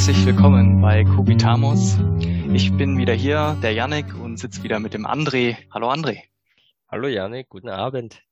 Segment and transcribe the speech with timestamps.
[0.00, 1.98] herzlich willkommen bei Kubitamos.
[2.54, 5.58] Ich bin wieder hier, der Yannick, und sitze wieder mit dem André.
[5.74, 6.22] Hallo André.
[6.90, 8.22] Hallo Yannick, guten Abend.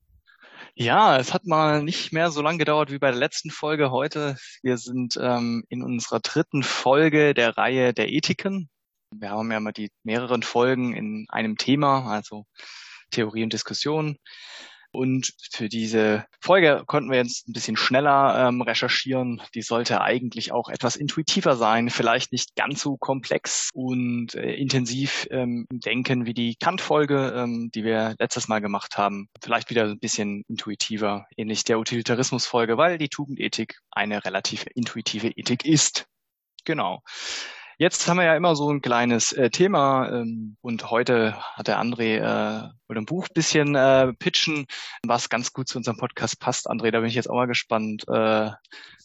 [0.74, 4.38] Ja, es hat mal nicht mehr so lange gedauert wie bei der letzten Folge heute.
[4.62, 8.70] Wir sind ähm, in unserer dritten Folge der Reihe der Ethiken.
[9.14, 12.46] Wir haben ja mal die mehreren Folgen in einem Thema, also
[13.10, 14.16] Theorie und Diskussion.
[14.90, 19.42] Und für diese Folge konnten wir jetzt ein bisschen schneller ähm, recherchieren.
[19.54, 25.26] Die sollte eigentlich auch etwas intuitiver sein, vielleicht nicht ganz so komplex und äh, intensiv
[25.30, 29.28] ähm, denken wie die Kant-Folge, ähm, die wir letztes Mal gemacht haben.
[29.42, 35.64] Vielleicht wieder ein bisschen intuitiver, ähnlich der Utilitarismus-Folge, weil die Tugendethik eine relativ intuitive Ethik
[35.64, 36.06] ist.
[36.64, 37.02] Genau.
[37.80, 41.80] Jetzt haben wir ja immer so ein kleines äh, Thema ähm, und heute hat der
[41.80, 44.66] André äh, ein Buch bisschen äh, pitchen,
[45.06, 46.68] was ganz gut zu unserem Podcast passt.
[46.68, 48.50] André, da bin ich jetzt auch mal gespannt, äh,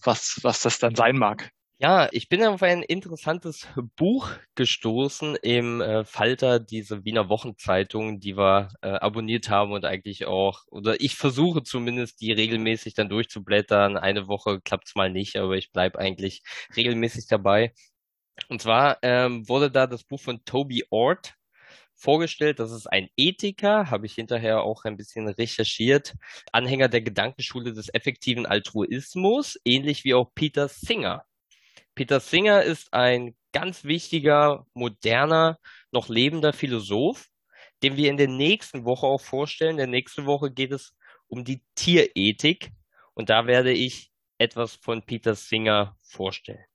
[0.03, 1.52] was, was das dann sein mag.
[1.77, 8.35] Ja, ich bin auf ein interessantes Buch gestoßen im äh, Falter, diese Wiener Wochenzeitung, die
[8.37, 13.97] wir äh, abonniert haben und eigentlich auch, oder ich versuche zumindest, die regelmäßig dann durchzublättern.
[13.97, 16.41] Eine Woche klappt's mal nicht, aber ich bleib eigentlich
[16.75, 17.71] regelmäßig dabei.
[18.50, 21.36] Und zwar ähm, wurde da das Buch von Toby Ord
[21.95, 22.59] vorgestellt.
[22.59, 26.16] Das ist ein Ethiker, habe ich hinterher auch ein bisschen recherchiert,
[26.52, 31.26] Anhänger der Gedankenschule des effektiven Altruismus, ähnlich wie auch Peter Singer.
[31.95, 35.59] Peter Singer ist ein ganz wichtiger, moderner,
[35.92, 37.30] noch lebender Philosoph,
[37.84, 39.72] den wir in der nächsten Woche auch vorstellen.
[39.72, 40.95] In der nächsten Woche geht es
[41.28, 42.72] um die Tierethik
[43.14, 46.66] und da werde ich etwas von Peter Singer vorstellen.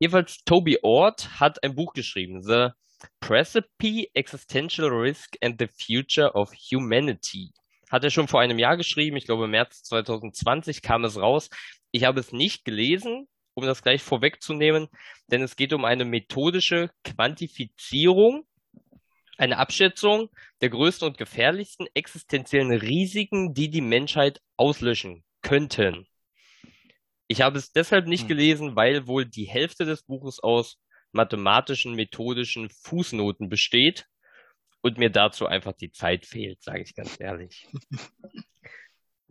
[0.00, 2.68] Jedenfalls Toby Ord hat ein Buch geschrieben, The
[3.20, 7.50] Precipice, Existential Risk and the Future of Humanity.
[7.90, 11.50] Hat er schon vor einem Jahr geschrieben, ich glaube März 2020 kam es raus.
[11.90, 14.88] Ich habe es nicht gelesen, um das gleich vorwegzunehmen,
[15.26, 18.46] denn es geht um eine methodische Quantifizierung,
[19.36, 20.30] eine Abschätzung
[20.62, 26.06] der größten und gefährlichsten existenziellen Risiken, die die Menschheit auslöschen könnten.
[27.30, 28.28] Ich habe es deshalb nicht hm.
[28.28, 30.78] gelesen, weil wohl die Hälfte des Buches aus
[31.12, 34.08] mathematischen, methodischen Fußnoten besteht
[34.80, 37.68] und mir dazu einfach die Zeit fehlt, sage ich ganz ehrlich.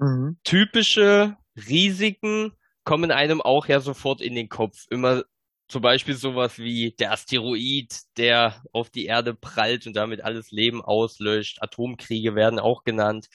[0.01, 0.37] Mhm.
[0.45, 2.53] Typische Risiken
[2.85, 4.85] kommen einem auch ja sofort in den Kopf.
[4.89, 5.25] Immer
[5.67, 10.81] zum Beispiel sowas wie der Asteroid, der auf die Erde prallt und damit alles Leben
[10.81, 11.61] auslöscht.
[11.61, 13.27] Atomkriege werden auch genannt.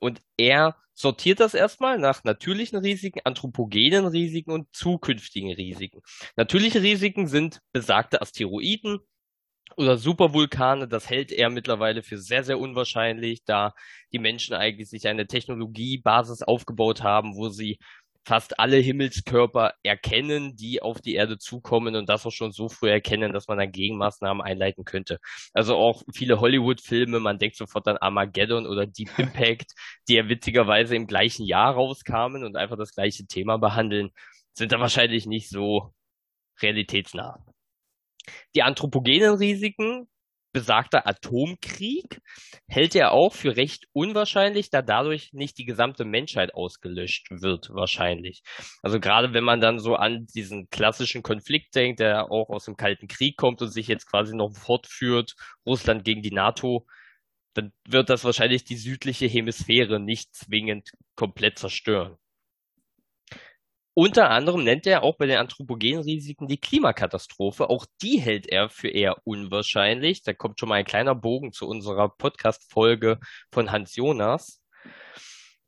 [0.00, 6.00] Und er sortiert das erstmal nach natürlichen Risiken, anthropogenen Risiken und zukünftigen Risiken.
[6.36, 9.00] Natürliche Risiken sind besagte Asteroiden
[9.76, 10.88] oder Supervulkane.
[10.88, 13.74] Das hält er mittlerweile für sehr, sehr unwahrscheinlich, da
[14.12, 17.78] die Menschen eigentlich sich eine Technologiebasis aufgebaut haben, wo sie
[18.24, 22.90] fast alle Himmelskörper erkennen, die auf die Erde zukommen und das auch schon so früh
[22.90, 25.18] erkennen, dass man dann Gegenmaßnahmen einleiten könnte.
[25.52, 29.72] Also auch viele Hollywood-Filme, man denkt sofort an Armageddon oder Deep Impact,
[30.08, 34.10] die ja witzigerweise im gleichen Jahr rauskamen und einfach das gleiche Thema behandeln,
[34.52, 35.92] sind da wahrscheinlich nicht so
[36.60, 37.44] realitätsnah.
[38.54, 40.08] Die anthropogenen Risiken,
[40.52, 42.20] besagter Atomkrieg
[42.68, 48.42] hält er auch für recht unwahrscheinlich, da dadurch nicht die gesamte Menschheit ausgelöscht wird, wahrscheinlich.
[48.82, 52.76] Also gerade wenn man dann so an diesen klassischen Konflikt denkt, der auch aus dem
[52.76, 55.34] Kalten Krieg kommt und sich jetzt quasi noch fortführt,
[55.66, 56.86] Russland gegen die NATO,
[57.54, 62.16] dann wird das wahrscheinlich die südliche Hemisphäre nicht zwingend komplett zerstören.
[63.94, 67.68] Unter anderem nennt er auch bei den anthropogenen Risiken die Klimakatastrophe.
[67.68, 70.22] Auch die hält er für eher unwahrscheinlich.
[70.22, 73.20] Da kommt schon mal ein kleiner Bogen zu unserer Podcast-Folge
[73.50, 74.62] von Hans Jonas.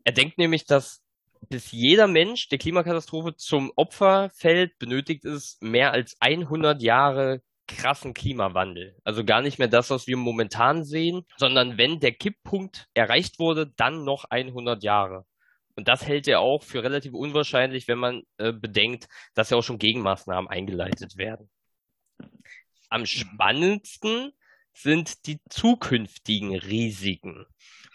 [0.04, 1.02] Er denkt nämlich, dass
[1.50, 8.14] bis jeder Mensch der Klimakatastrophe zum Opfer fällt, benötigt es mehr als 100 Jahre krassen
[8.14, 8.96] Klimawandel.
[9.04, 13.72] Also gar nicht mehr das, was wir momentan sehen, sondern wenn der Kipppunkt erreicht wurde,
[13.76, 15.26] dann noch 100 Jahre.
[15.76, 19.62] Und das hält er auch für relativ unwahrscheinlich, wenn man äh, bedenkt, dass ja auch
[19.62, 21.50] schon Gegenmaßnahmen eingeleitet werden.
[22.88, 24.32] Am spannendsten
[24.72, 27.46] sind die zukünftigen Risiken.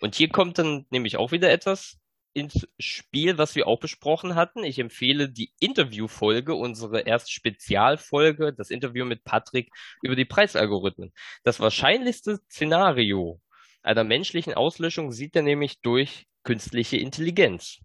[0.01, 1.99] Und hier kommt dann nämlich auch wieder etwas
[2.33, 4.63] ins Spiel, was wir auch besprochen hatten.
[4.63, 9.71] Ich empfehle die Interviewfolge, unsere erste Spezialfolge, das Interview mit Patrick
[10.01, 11.11] über die Preisalgorithmen.
[11.43, 13.41] Das wahrscheinlichste Szenario
[13.81, 17.77] einer menschlichen Auslöschung sieht er nämlich durch künstliche Intelligenz.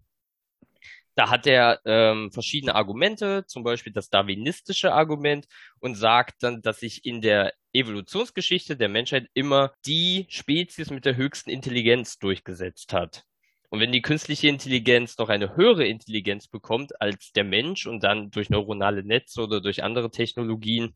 [1.13, 5.45] Da hat er ähm, verschiedene Argumente, zum Beispiel das darwinistische Argument
[5.79, 11.15] und sagt dann, dass sich in der Evolutionsgeschichte der Menschheit immer die Spezies mit der
[11.15, 13.23] höchsten Intelligenz durchgesetzt hat.
[13.69, 18.31] Und wenn die künstliche Intelligenz noch eine höhere Intelligenz bekommt als der Mensch und dann
[18.31, 20.95] durch neuronale Netze oder durch andere Technologien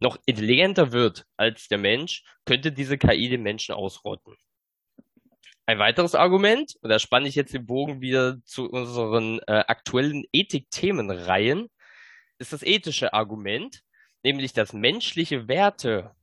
[0.00, 4.34] noch intelligenter wird als der Mensch, könnte diese KI den Menschen ausrotten.
[5.66, 10.24] Ein weiteres Argument, und da spanne ich jetzt den Bogen wieder zu unseren äh, aktuellen
[10.30, 11.68] Ethik-Themenreihen,
[12.38, 13.82] ist das ethische Argument,
[14.22, 16.14] nämlich dass menschliche Werte,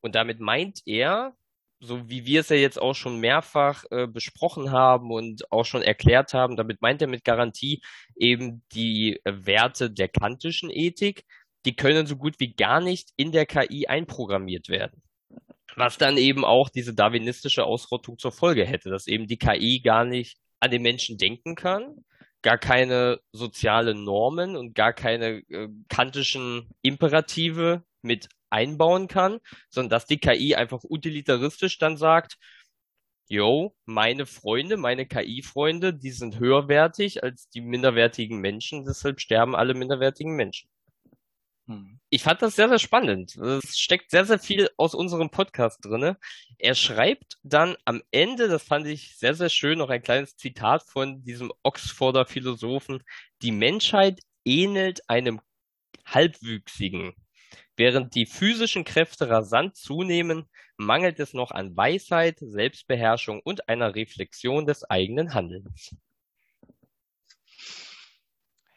[0.00, 1.34] und damit meint er,
[1.80, 5.82] so wie wir es ja jetzt auch schon mehrfach äh, besprochen haben und auch schon
[5.82, 7.82] erklärt haben, damit meint er mit Garantie
[8.14, 11.24] eben die äh, Werte der kantischen Ethik,
[11.64, 15.02] die können so gut wie gar nicht in der KI einprogrammiert werden.
[15.76, 20.04] Was dann eben auch diese darwinistische Ausrottung zur Folge hätte, dass eben die KI gar
[20.04, 22.04] nicht an den Menschen denken kann,
[22.42, 29.38] gar keine sozialen Normen und gar keine äh, kantischen Imperative mit einbauen kann,
[29.70, 32.36] sondern dass die KI einfach utilitaristisch dann sagt,
[33.28, 39.74] yo, meine Freunde, meine KI-Freunde, die sind höherwertig als die minderwertigen Menschen, deshalb sterben alle
[39.74, 40.68] minderwertigen Menschen.
[41.72, 42.00] Hm.
[42.10, 43.36] Ich fand das sehr, sehr spannend.
[43.36, 46.18] Es steckt sehr, sehr viel aus unserem Podcast drinne.
[46.58, 50.82] Er schreibt dann am Ende, das fand ich sehr, sehr schön, noch ein kleines Zitat
[50.82, 53.02] von diesem Oxforder Philosophen.
[53.40, 55.40] Die Menschheit ähnelt einem
[56.04, 57.14] Halbwüchsigen.
[57.76, 60.44] Während die physischen Kräfte rasant zunehmen,
[60.76, 65.96] mangelt es noch an Weisheit, Selbstbeherrschung und einer Reflexion des eigenen Handelns.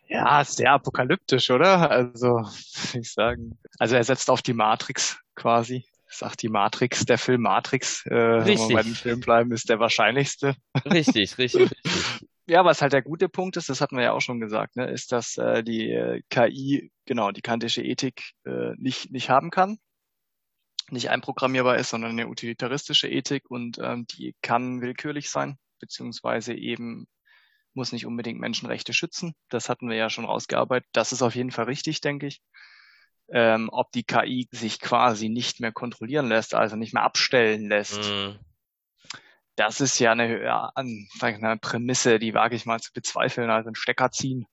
[0.08, 1.90] Ja, sehr apokalyptisch, oder?
[1.90, 2.50] Also, würde
[3.00, 3.58] ich sagen.
[3.80, 5.86] Also er setzt auf die Matrix quasi.
[6.08, 8.60] Sagt die Matrix, der Film Matrix, äh, richtig.
[8.60, 10.56] wenn wir bei dem Film bleiben, ist der wahrscheinlichste.
[10.86, 12.26] Richtig, richtig, richtig.
[12.48, 14.86] Ja, was halt der gute Punkt ist, das hatten wir ja auch schon gesagt, ne,
[14.86, 19.80] ist, dass äh, die äh, KI, genau, die kantische Ethik äh, nicht, nicht haben kann,
[20.92, 27.08] nicht einprogrammierbar ist, sondern eine utilitaristische Ethik und ähm, die kann willkürlich sein, beziehungsweise eben
[27.76, 29.34] muss nicht unbedingt Menschenrechte schützen.
[29.50, 30.90] Das hatten wir ja schon rausgearbeitet.
[30.94, 32.42] Das ist auf jeden Fall richtig, denke ich.
[33.30, 38.00] Ähm, ob die KI sich quasi nicht mehr kontrollieren lässt, also nicht mehr abstellen lässt.
[38.00, 38.38] Mm.
[39.56, 43.76] Das ist ja eine, ja, eine Prämisse, die wage ich mal zu bezweifeln, also ein
[43.76, 44.46] Stecker ziehen.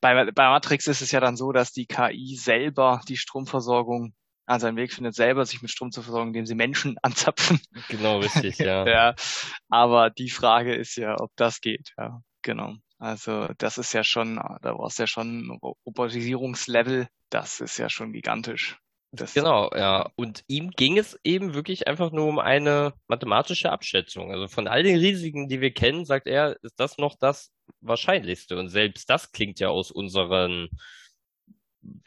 [0.00, 4.14] Bei, bei Matrix ist es ja dann so, dass die KI selber die Stromversorgung
[4.46, 7.60] also einen Weg findet, selber sich mit Strom zu versorgen, indem sie Menschen anzapfen.
[7.88, 8.86] Genau, richtig, ja.
[8.86, 9.14] ja.
[9.68, 12.20] Aber die Frage ist ja, ob das geht, ja.
[12.44, 12.74] Genau.
[12.98, 17.90] Also das ist ja schon, da brauchst du ja schon ein Robotisierungslevel, das ist ja
[17.90, 18.78] schon gigantisch.
[19.12, 20.10] Das genau, ja.
[20.16, 24.30] Und ihm ging es eben wirklich einfach nur um eine mathematische Abschätzung.
[24.32, 28.58] Also von all den Risiken, die wir kennen, sagt er, ist das noch das Wahrscheinlichste.
[28.58, 30.68] Und selbst das klingt ja aus unseren,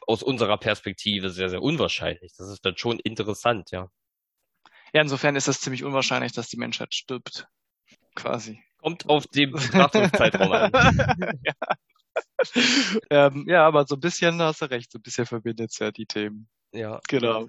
[0.06, 2.34] aus unserer Perspektive sehr, sehr unwahrscheinlich.
[2.38, 3.89] Das ist dann schon interessant, ja.
[4.94, 7.48] Ja, insofern ist es ziemlich unwahrscheinlich, dass die Menschheit stirbt.
[8.16, 8.62] Quasi.
[8.88, 10.72] Kommt auf den Betrachtungszeitraum an.
[11.44, 11.54] ja.
[13.10, 15.92] ähm, ja, aber so ein bisschen hast du recht, so ein bisschen verbindet es ja
[15.92, 16.48] die Themen.
[16.72, 17.01] Ja.
[17.10, 17.48] Genau.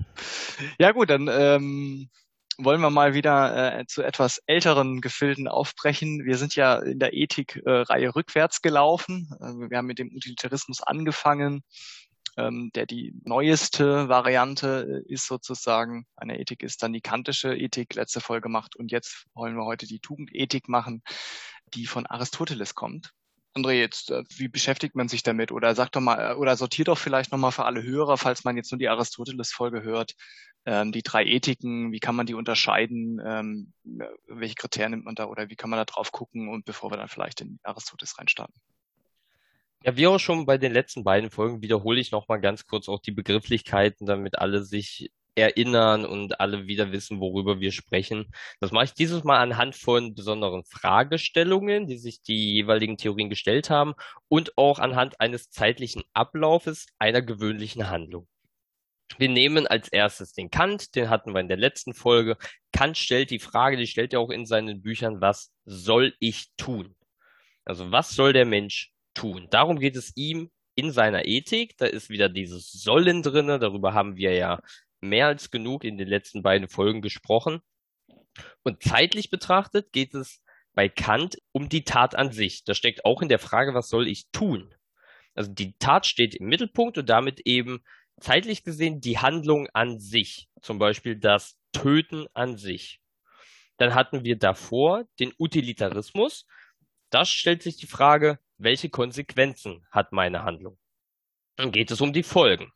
[0.80, 2.10] Ja gut, dann ähm,
[2.58, 6.24] wollen wir mal wieder äh, zu etwas älteren Gefilden aufbrechen.
[6.24, 9.30] Wir sind ja in der Ethik-Reihe äh, rückwärts gelaufen.
[9.40, 11.62] Äh, wir haben mit dem Utilitarismus angefangen,
[12.38, 16.06] ähm, der die neueste Variante äh, ist sozusagen.
[16.16, 18.76] Eine Ethik ist dann die kantische Ethik, letzte Folge gemacht.
[18.76, 21.02] Und jetzt wollen wir heute die Tugendethik machen,
[21.74, 23.12] die von Aristoteles kommt.
[23.56, 25.50] André, jetzt, äh, wie beschäftigt man sich damit?
[25.50, 28.56] Oder sag doch mal, äh, oder sortiert doch vielleicht nochmal für alle Hörer, falls man
[28.56, 30.14] jetzt nur die Aristoteles-Folge hört,
[30.64, 33.20] ähm, die drei Ethiken, wie kann man die unterscheiden?
[33.24, 33.72] Ähm,
[34.26, 36.48] welche Kriterien nimmt man da oder wie kann man da drauf gucken?
[36.48, 38.54] Und bevor wir dann vielleicht in Aristoteles reinstarten.
[39.84, 43.00] Ja, wie auch schon bei den letzten beiden Folgen wiederhole ich nochmal ganz kurz auch
[43.00, 48.26] die Begrifflichkeiten, damit alle sich erinnern und alle wieder wissen, worüber wir sprechen.
[48.60, 53.70] Das mache ich dieses Mal anhand von besonderen Fragestellungen, die sich die jeweiligen Theorien gestellt
[53.70, 53.94] haben
[54.28, 58.26] und auch anhand eines zeitlichen Ablaufes einer gewöhnlichen Handlung.
[59.16, 62.36] Wir nehmen als erstes den Kant, den hatten wir in der letzten Folge.
[62.72, 66.94] Kant stellt die Frage, die stellt er auch in seinen Büchern, was soll ich tun?
[67.64, 69.48] Also was soll der Mensch tun.
[69.50, 71.76] Darum geht es ihm in seiner Ethik.
[71.76, 73.58] Da ist wieder dieses Sollen drinne.
[73.58, 74.60] Darüber haben wir ja
[75.00, 77.60] mehr als genug in den letzten beiden Folgen gesprochen.
[78.62, 80.40] Und zeitlich betrachtet geht es
[80.74, 82.62] bei Kant um die Tat an sich.
[82.62, 84.72] Da steckt auch in der Frage, was soll ich tun?
[85.34, 87.82] Also die Tat steht im Mittelpunkt und damit eben
[88.20, 90.48] zeitlich gesehen die Handlung an sich.
[90.62, 93.00] Zum Beispiel das Töten an sich.
[93.78, 96.46] Dann hatten wir davor den Utilitarismus.
[97.10, 100.78] Da stellt sich die Frage, welche Konsequenzen hat meine Handlung?
[101.56, 102.72] Dann geht es um die Folgen.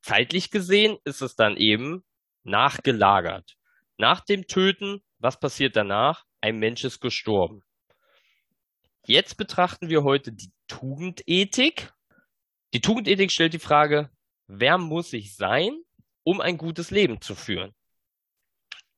[0.00, 2.04] Zeitlich gesehen ist es dann eben
[2.42, 3.56] nachgelagert.
[3.98, 6.24] Nach dem Töten, was passiert danach?
[6.40, 7.62] Ein Mensch ist gestorben.
[9.06, 11.92] Jetzt betrachten wir heute die Tugendethik.
[12.74, 14.10] Die Tugendethik stellt die Frage,
[14.46, 15.80] wer muss ich sein,
[16.24, 17.74] um ein gutes Leben zu führen?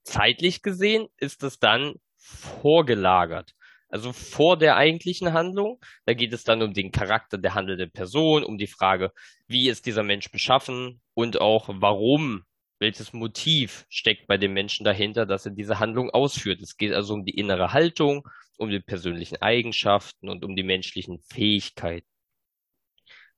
[0.04, 3.54] Zeitlich gesehen ist es dann vorgelagert.
[3.88, 5.80] Also vor der eigentlichen Handlung.
[6.04, 9.12] Da geht es dann um den Charakter der handelnden Person, um die Frage,
[9.46, 12.44] wie ist dieser Mensch beschaffen und auch warum,
[12.78, 16.60] welches Motiv steckt bei dem Menschen dahinter, dass er diese Handlung ausführt.
[16.60, 18.28] Es geht also um die innere Haltung,
[18.58, 22.06] um die persönlichen Eigenschaften und um die menschlichen Fähigkeiten.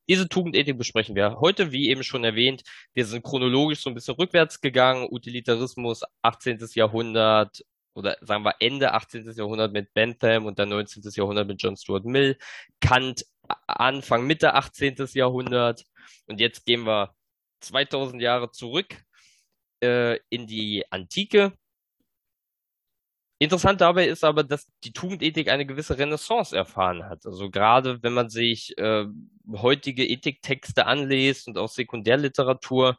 [0.08, 2.62] Diese Tugendethik besprechen wir heute, wie eben schon erwähnt.
[2.94, 5.06] Wir sind chronologisch so ein bisschen rückwärts gegangen.
[5.08, 6.58] Utilitarismus, 18.
[6.74, 9.30] Jahrhundert oder sagen wir Ende 18.
[9.32, 11.02] Jahrhundert mit Bentham und dann 19.
[11.14, 12.36] Jahrhundert mit John Stuart Mill.
[12.80, 13.26] Kant,
[13.66, 14.96] Anfang, Mitte 18.
[15.14, 15.84] Jahrhundert.
[16.26, 17.14] Und jetzt gehen wir
[17.60, 18.96] 2000 Jahre zurück
[19.82, 21.52] äh, in die Antike.
[23.42, 27.24] Interessant dabei ist aber, dass die Tugendethik eine gewisse Renaissance erfahren hat.
[27.24, 29.06] Also gerade wenn man sich äh,
[29.50, 32.98] heutige Ethiktexte anliest und auch Sekundärliteratur,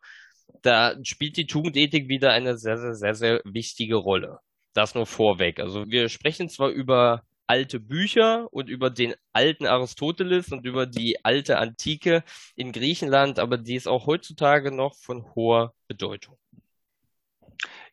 [0.63, 4.39] da spielt die Tugendethik wieder eine sehr, sehr, sehr, sehr wichtige Rolle.
[4.73, 5.59] Das nur vorweg.
[5.59, 11.25] Also wir sprechen zwar über alte Bücher und über den alten Aristoteles und über die
[11.25, 12.23] alte Antike
[12.55, 16.37] in Griechenland, aber die ist auch heutzutage noch von hoher Bedeutung.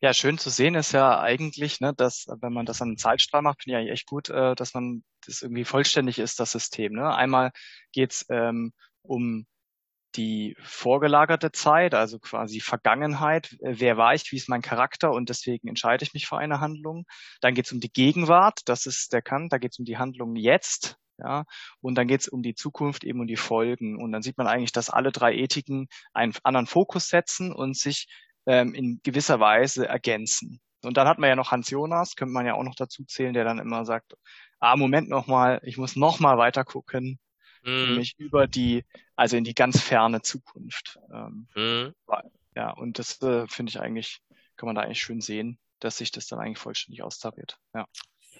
[0.00, 3.42] Ja, schön zu sehen ist ja eigentlich, ne, dass, wenn man das an einem Zeitstrahl
[3.42, 6.92] macht, finde ich eigentlich echt gut, äh, dass man das irgendwie vollständig ist, das System.
[6.92, 7.12] Ne?
[7.12, 7.50] Einmal
[7.92, 9.46] geht's ähm, um
[10.16, 13.56] die vorgelagerte Zeit, also quasi Vergangenheit.
[13.60, 14.30] Wer war ich?
[14.32, 15.12] Wie ist mein Charakter?
[15.12, 17.04] Und deswegen entscheide ich mich für eine Handlung.
[17.40, 19.52] Dann geht's um die Gegenwart, das ist der Kant.
[19.52, 20.96] Da geht's um die Handlung jetzt.
[21.18, 21.44] Ja,
[21.80, 24.00] und dann geht's um die Zukunft, eben um die Folgen.
[24.00, 28.06] Und dann sieht man eigentlich, dass alle drei Ethiken einen anderen Fokus setzen und sich
[28.46, 30.60] ähm, in gewisser Weise ergänzen.
[30.82, 33.34] Und dann hat man ja noch Hans Jonas, könnte man ja auch noch dazu zählen,
[33.34, 34.14] der dann immer sagt,
[34.60, 37.18] ah, Moment nochmal, ich muss nochmal weiter gucken,
[37.64, 37.88] mhm.
[37.88, 38.84] nämlich über die,
[39.16, 40.98] also in die ganz ferne Zukunft.
[41.12, 41.94] Ähm, mhm.
[42.54, 44.20] Ja, und das äh, finde ich eigentlich,
[44.56, 47.58] kann man da eigentlich schön sehen, dass sich das dann eigentlich vollständig austariert.
[47.74, 47.86] Ja.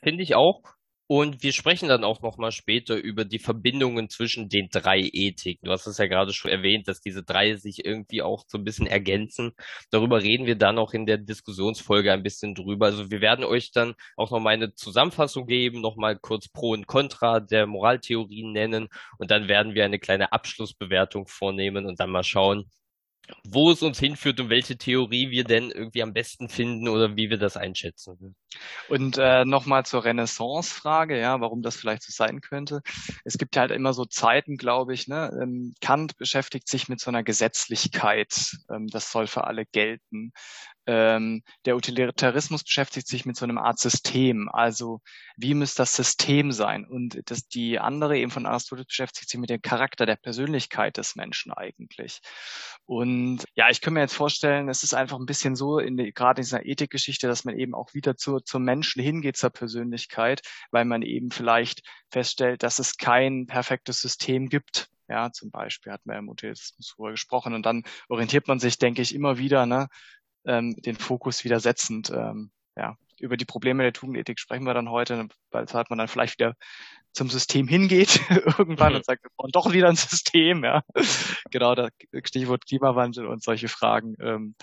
[0.02, 0.62] Finde ich auch.
[1.10, 5.64] Und wir sprechen dann auch nochmal später über die Verbindungen zwischen den drei Ethiken.
[5.66, 8.64] Du hast es ja gerade schon erwähnt, dass diese drei sich irgendwie auch so ein
[8.64, 9.52] bisschen ergänzen.
[9.90, 12.86] Darüber reden wir dann auch in der Diskussionsfolge ein bisschen drüber.
[12.86, 17.40] Also wir werden euch dann auch nochmal eine Zusammenfassung geben, nochmal kurz Pro und Contra
[17.40, 22.70] der Moraltheorien nennen und dann werden wir eine kleine Abschlussbewertung vornehmen und dann mal schauen,
[23.44, 27.30] wo es uns hinführt und welche Theorie wir denn irgendwie am besten finden oder wie
[27.30, 28.34] wir das einschätzen.
[28.88, 32.80] Und äh, nochmal zur Renaissance-Frage, ja, warum das vielleicht so sein könnte.
[33.24, 35.30] Es gibt ja halt immer so Zeiten, glaube ich, ne?
[35.40, 40.32] Ähm, Kant beschäftigt sich mit so einer Gesetzlichkeit, ähm, das soll für alle gelten.
[40.90, 45.02] Ähm, der Utilitarismus beschäftigt sich mit so einem Art System, also
[45.36, 46.86] wie müsste das System sein?
[46.86, 51.14] Und das, die andere eben von Aristoteles beschäftigt sich mit dem Charakter der Persönlichkeit des
[51.14, 52.20] Menschen eigentlich.
[52.86, 56.10] Und ja, ich kann mir jetzt vorstellen, es ist einfach ein bisschen so, in die,
[56.14, 60.40] gerade in dieser Ethikgeschichte, dass man eben auch wieder zu, zum Menschen hingeht, zur Persönlichkeit,
[60.70, 64.88] weil man eben vielleicht feststellt, dass es kein perfektes System gibt.
[65.06, 69.02] Ja, zum Beispiel hat man im Utilitarismus darüber gesprochen und dann orientiert man sich, denke
[69.02, 69.88] ich, immer wieder, ne,
[70.48, 72.10] ähm, den Fokus wieder setzend.
[72.10, 76.08] Ähm, ja, über die Probleme der Tugendethik sprechen wir dann heute, weil hat man dann
[76.08, 76.54] vielleicht wieder
[77.12, 78.20] zum System hingeht
[78.58, 78.96] irgendwann mhm.
[78.98, 80.82] und sagt, wir brauchen doch wieder ein System, ja.
[81.50, 81.90] genau, das
[82.24, 84.14] Stichwort Klimawandel und solche Fragen.
[84.20, 84.54] Ähm,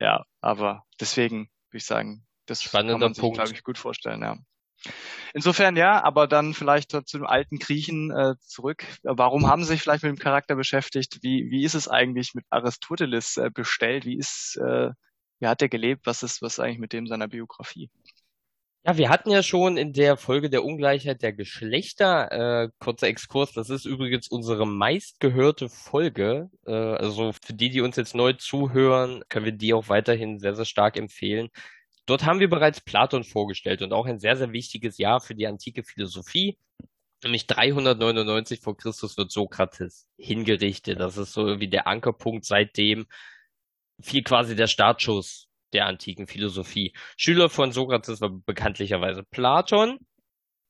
[0.00, 4.22] ja, aber deswegen würde ich sagen, das Spannender kann man sich, glaube ich, gut vorstellen,
[4.22, 4.36] ja.
[5.32, 8.84] Insofern ja, aber dann vielleicht zu den alten Griechen äh, zurück.
[9.02, 11.20] Warum haben sie sich vielleicht mit dem Charakter beschäftigt?
[11.22, 14.04] Wie, wie ist es eigentlich mit Aristoteles äh, bestellt?
[14.04, 14.90] Wie ist, äh,
[15.44, 16.06] wie hat er gelebt?
[16.06, 17.90] Was ist, was eigentlich mit dem seiner Biografie?
[18.86, 23.52] Ja, wir hatten ja schon in der Folge der Ungleichheit der Geschlechter, äh, kurzer Exkurs,
[23.52, 26.50] das ist übrigens unsere meistgehörte Folge.
[26.66, 30.54] Äh, also für die, die uns jetzt neu zuhören, können wir die auch weiterhin sehr,
[30.54, 31.48] sehr stark empfehlen.
[32.06, 35.46] Dort haben wir bereits Platon vorgestellt und auch ein sehr, sehr wichtiges Jahr für die
[35.46, 36.58] antike Philosophie.
[37.22, 41.00] Nämlich 399 vor Christus wird Sokrates hingerichtet.
[41.00, 43.06] Das ist so wie der Ankerpunkt seitdem
[44.00, 46.94] fiel quasi der Startschuss der antiken Philosophie.
[47.16, 49.98] Schüler von Sokrates war bekanntlicherweise Platon.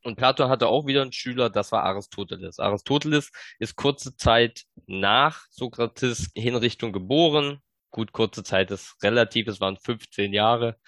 [0.03, 2.59] Und Platon hatte auch wieder einen Schüler, das war Aristoteles.
[2.59, 7.61] Aristoteles ist kurze Zeit nach Sokrates Hinrichtung geboren.
[7.91, 10.79] Gut, kurze Zeit ist relativ, es waren 15 Jahre.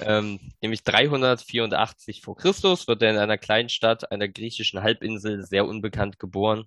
[0.00, 5.66] Ähm, nämlich 384 vor Christus wird er in einer kleinen Stadt einer griechischen Halbinsel sehr
[5.66, 6.64] unbekannt geboren.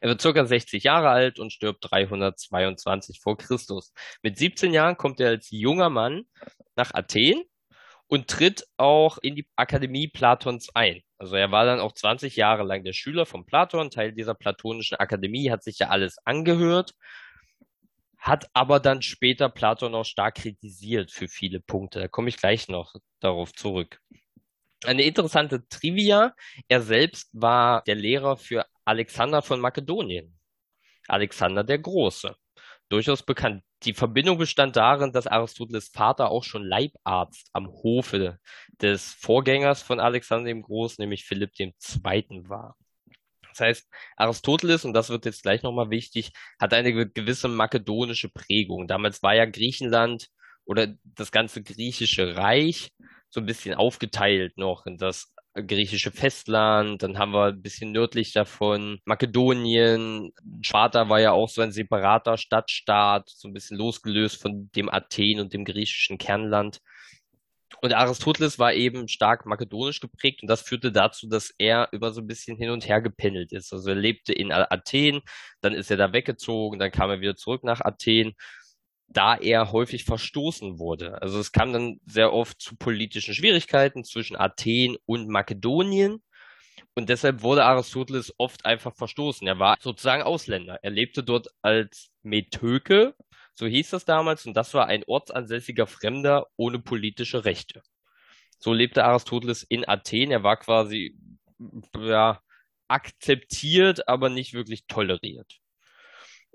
[0.00, 3.92] Er wird circa 60 Jahre alt und stirbt 322 vor Christus.
[4.22, 6.24] Mit 17 Jahren kommt er als junger Mann
[6.76, 7.42] nach Athen
[8.06, 11.02] und tritt auch in die Akademie Platons ein.
[11.18, 14.98] Also er war dann auch 20 Jahre lang der Schüler von Platon, Teil dieser platonischen
[14.98, 16.94] Akademie, hat sich ja alles angehört,
[18.18, 22.00] hat aber dann später Platon auch stark kritisiert für viele Punkte.
[22.00, 24.00] Da komme ich gleich noch darauf zurück.
[24.84, 26.34] Eine interessante Trivia.
[26.68, 30.38] Er selbst war der Lehrer für Alexander von Makedonien.
[31.08, 32.36] Alexander der Große.
[32.88, 33.64] Durchaus bekannt.
[33.82, 38.38] Die Verbindung bestand darin, dass Aristoteles Vater auch schon Leibarzt am Hofe
[38.80, 41.74] des Vorgängers von Alexander dem Großen, nämlich Philipp II.
[42.48, 42.76] war.
[43.50, 48.86] Das heißt, Aristoteles, und das wird jetzt gleich nochmal wichtig, hat eine gewisse makedonische Prägung.
[48.86, 50.28] Damals war ja Griechenland
[50.64, 52.92] oder das ganze griechische Reich
[53.30, 58.32] so ein bisschen aufgeteilt noch in das griechische Festland, dann haben wir ein bisschen nördlich
[58.32, 60.32] davon Makedonien.
[60.62, 65.40] Sparta war ja auch so ein separater Stadtstaat, so ein bisschen losgelöst von dem Athen
[65.40, 66.80] und dem griechischen Kernland.
[67.82, 72.20] Und Aristoteles war eben stark makedonisch geprägt und das führte dazu, dass er über so
[72.20, 73.72] ein bisschen hin und her gependelt ist.
[73.72, 75.20] Also er lebte in Athen,
[75.60, 78.34] dann ist er da weggezogen, dann kam er wieder zurück nach Athen
[79.08, 81.20] da er häufig verstoßen wurde.
[81.22, 86.22] Also es kam dann sehr oft zu politischen Schwierigkeiten zwischen Athen und Makedonien.
[86.94, 89.46] Und deshalb wurde Aristoteles oft einfach verstoßen.
[89.46, 90.78] Er war sozusagen Ausländer.
[90.82, 93.14] Er lebte dort als Metöke,
[93.54, 97.82] so hieß das damals, und das war ein ortsansässiger Fremder ohne politische Rechte.
[98.58, 100.30] So lebte Aristoteles in Athen.
[100.30, 101.16] Er war quasi,
[101.98, 102.40] ja,
[102.88, 105.60] akzeptiert, aber nicht wirklich toleriert.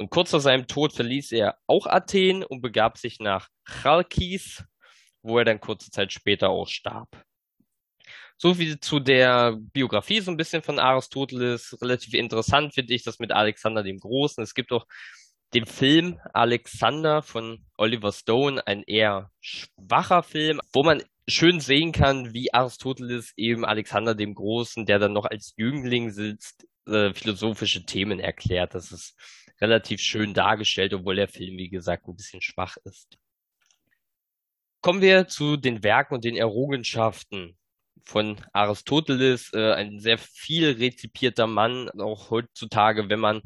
[0.01, 4.63] Und kurz vor seinem Tod verließ er auch Athen und begab sich nach Chalkis,
[5.21, 7.23] wo er dann kurze Zeit später auch starb.
[8.35, 11.77] So viel zu der Biografie so ein bisschen von Aristoteles.
[11.83, 14.43] Relativ interessant finde ich das mit Alexander dem Großen.
[14.43, 14.87] Es gibt auch
[15.53, 22.33] den Film Alexander von Oliver Stone, ein eher schwacher Film, wo man schön sehen kann,
[22.33, 28.19] wie Aristoteles eben Alexander dem Großen, der dann noch als Jüngling sitzt, äh, philosophische Themen
[28.19, 28.73] erklärt.
[28.73, 29.15] Das ist
[29.61, 33.17] relativ schön dargestellt, obwohl der Film, wie gesagt, ein bisschen schwach ist.
[34.81, 37.57] Kommen wir zu den Werken und den Errungenschaften
[38.03, 43.41] von Aristoteles, äh, ein sehr viel rezipierter Mann, auch heutzutage, wenn man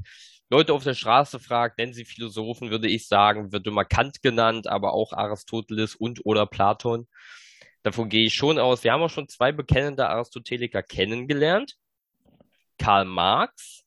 [0.49, 4.67] Leute auf der Straße fragt, nennen sie Philosophen, würde ich sagen, wird immer Kant genannt,
[4.67, 7.07] aber auch Aristoteles und oder Platon.
[7.83, 8.83] Davon gehe ich schon aus.
[8.83, 11.75] Wir haben auch schon zwei bekennende Aristoteliker kennengelernt.
[12.77, 13.85] Karl Marx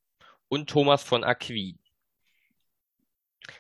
[0.49, 1.79] und Thomas von Aquin.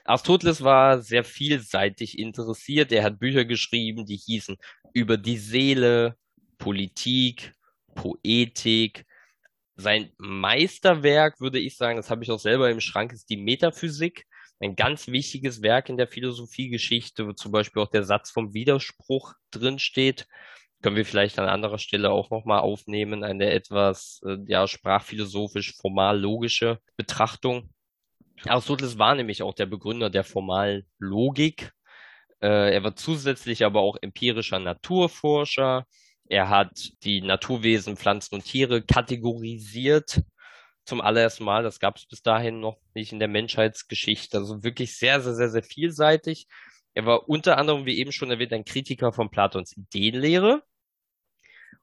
[0.04, 2.92] Aristoteles war sehr vielseitig interessiert.
[2.92, 4.56] Er hat Bücher geschrieben, die hießen
[4.92, 6.16] über die Seele,
[6.58, 7.54] Politik,
[7.94, 9.06] Poetik.
[9.76, 14.24] Sein Meisterwerk, würde ich sagen, das habe ich auch selber im Schrank, ist die Metaphysik.
[14.60, 19.34] Ein ganz wichtiges Werk in der Philosophiegeschichte, wo zum Beispiel auch der Satz vom Widerspruch
[19.52, 20.26] drin steht.
[20.82, 26.20] Können wir vielleicht an anderer Stelle auch nochmal aufnehmen, eine etwas äh, ja, sprachphilosophisch formal
[26.20, 27.70] logische Betrachtung.
[28.46, 31.72] Aristoteles war nämlich auch der Begründer der formalen Logik.
[32.40, 35.86] Äh, er war zusätzlich aber auch empirischer Naturforscher.
[36.28, 40.22] Er hat die Naturwesen, Pflanzen und Tiere kategorisiert
[40.84, 41.62] zum allerersten Mal.
[41.62, 44.38] Das gab es bis dahin noch nicht in der Menschheitsgeschichte.
[44.38, 46.46] Also wirklich sehr, sehr, sehr, sehr vielseitig.
[46.94, 50.62] Er war unter anderem, wie eben schon erwähnt, ein Kritiker von Platons Ideenlehre.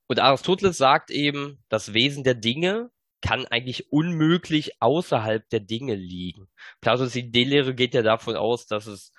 [0.08, 2.92] Und Aristoteles sagt eben, das Wesen der Dinge
[3.26, 6.48] kann eigentlich unmöglich außerhalb der Dinge liegen.
[6.80, 9.12] Platons Ideelehre geht ja davon aus, dass es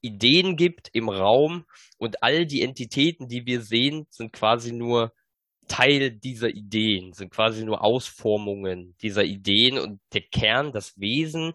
[0.00, 1.66] Ideen gibt im Raum
[1.98, 5.12] und all die Entitäten, die wir sehen, sind quasi nur
[5.68, 11.52] Teil dieser Ideen, sind quasi nur Ausformungen dieser Ideen und der Kern, das Wesen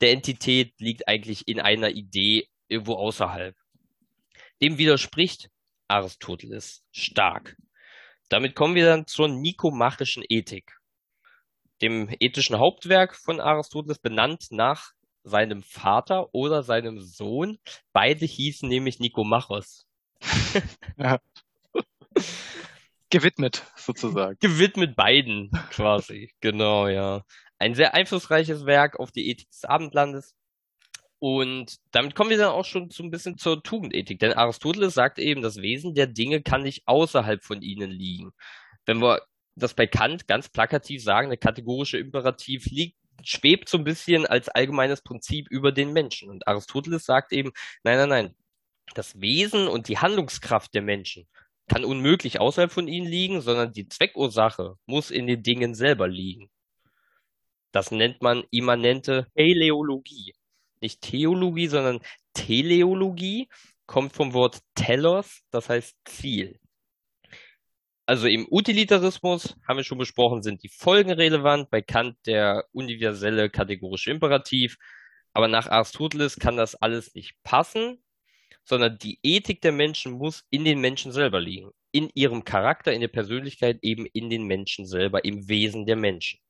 [0.00, 3.56] der Entität liegt eigentlich in einer Idee irgendwo außerhalb.
[4.60, 5.50] Dem widerspricht
[5.86, 7.56] Aristoteles stark.
[8.28, 10.77] Damit kommen wir dann zur nikomachischen Ethik
[11.82, 14.92] dem ethischen Hauptwerk von Aristoteles, benannt nach
[15.24, 17.58] seinem Vater oder seinem Sohn.
[17.92, 19.86] Beide hießen nämlich Nikomachos.
[20.96, 21.20] ja.
[23.10, 24.36] Gewidmet, sozusagen.
[24.40, 26.32] Gewidmet beiden, quasi.
[26.40, 27.24] genau, ja.
[27.58, 30.34] Ein sehr einflussreiches Werk auf die Ethik des Abendlandes.
[31.20, 34.20] Und damit kommen wir dann auch schon so ein bisschen zur Tugendethik.
[34.20, 38.32] Denn Aristoteles sagt eben, das Wesen der Dinge kann nicht außerhalb von ihnen liegen.
[38.86, 39.22] Wenn wir
[39.58, 44.48] das bei Kant ganz plakativ sagen, der kategorische Imperativ liegt, schwebt so ein bisschen als
[44.48, 46.30] allgemeines Prinzip über den Menschen.
[46.30, 48.34] Und Aristoteles sagt eben, nein, nein, nein,
[48.94, 51.26] das Wesen und die Handlungskraft der Menschen
[51.68, 56.48] kann unmöglich außerhalb von ihnen liegen, sondern die Zweckursache muss in den Dingen selber liegen.
[57.72, 60.32] Das nennt man immanente Teleologie.
[60.80, 62.00] Nicht Theologie, sondern
[62.32, 63.48] Teleologie
[63.86, 66.58] kommt vom Wort telos, das heißt Ziel.
[68.08, 73.50] Also im Utilitarismus, haben wir schon besprochen, sind die Folgen relevant, bei Kant der universelle
[73.50, 74.78] kategorische Imperativ.
[75.34, 78.02] Aber nach Aristoteles kann das alles nicht passen,
[78.64, 81.70] sondern die Ethik der Menschen muss in den Menschen selber liegen.
[81.92, 86.40] In ihrem Charakter, in der Persönlichkeit, eben in den Menschen selber, im Wesen der Menschen.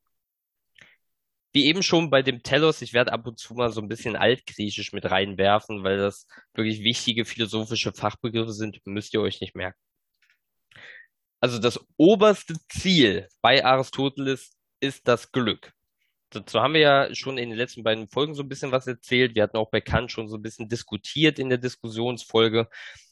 [1.53, 4.15] Wie eben schon bei dem Telos, ich werde ab und zu mal so ein bisschen
[4.15, 9.88] altgriechisch mit reinwerfen, weil das wirklich wichtige philosophische Fachbegriffe sind, müsst ihr euch nicht merken
[11.41, 15.73] also das oberste Ziel bei Aristoteles ist das Glück.
[16.31, 19.35] Dazu haben wir ja schon in den letzten beiden Folgen so ein bisschen was erzählt.
[19.35, 22.69] Wir hatten auch bei Kant schon so ein bisschen diskutiert in der Diskussionsfolge.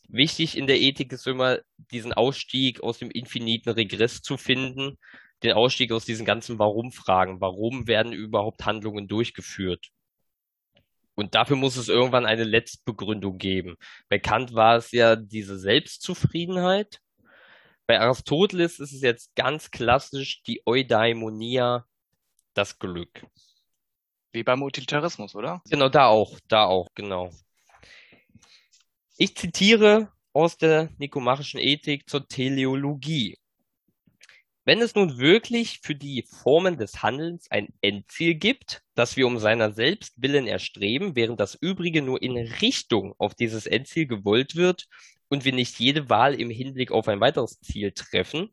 [0.09, 1.59] Wichtig in der Ethik ist immer,
[1.91, 4.99] diesen Ausstieg aus dem infiniten Regress zu finden,
[5.43, 7.41] den Ausstieg aus diesen ganzen Warum-Fragen.
[7.41, 9.89] Warum werden überhaupt Handlungen durchgeführt?
[11.15, 13.77] Und dafür muss es irgendwann eine Letztbegründung geben.
[14.11, 17.01] Bei Kant war es ja diese Selbstzufriedenheit,
[17.87, 21.87] bei Aristoteles ist es jetzt ganz klassisch die Eudaimonia,
[22.55, 23.27] das Glück.
[24.33, 25.63] Wie beim Utilitarismus, oder?
[25.71, 27.31] Genau, da auch, da auch, genau.
[29.17, 33.39] Ich zitiere aus der nikomachischen Ethik zur Teleologie.
[34.67, 39.39] Wenn es nun wirklich für die Formen des Handelns ein Endziel gibt, das wir um
[39.39, 44.89] seiner selbst willen erstreben, während das Übrige nur in Richtung auf dieses Endziel gewollt wird,
[45.29, 48.51] und wir nicht jede Wahl im Hinblick auf ein weiteres Ziel treffen.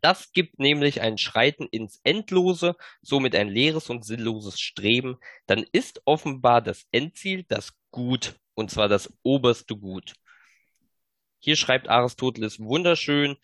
[0.00, 5.18] Das gibt nämlich ein Schreiten ins Endlose, somit ein leeres und sinnloses Streben.
[5.46, 10.14] Dann ist offenbar das Endziel das Gut, und zwar das oberste Gut.
[11.38, 13.36] Hier schreibt Aristoteles wunderschön,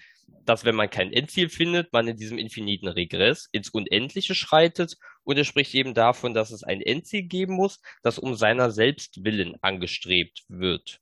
[0.44, 5.36] dass wenn man kein Endziel findet, man in diesem infiniten Regress ins Unendliche schreitet und
[5.36, 9.56] er spricht eben davon, dass es ein Endziel geben muss, das um seiner selbst willen
[9.62, 11.00] angestrebt wird.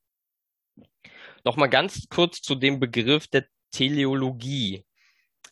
[1.46, 4.84] Nochmal ganz kurz zu dem Begriff der Teleologie.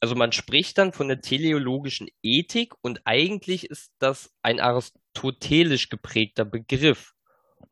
[0.01, 6.45] Also man spricht dann von der teleologischen Ethik und eigentlich ist das ein aristotelisch geprägter
[6.45, 7.13] Begriff.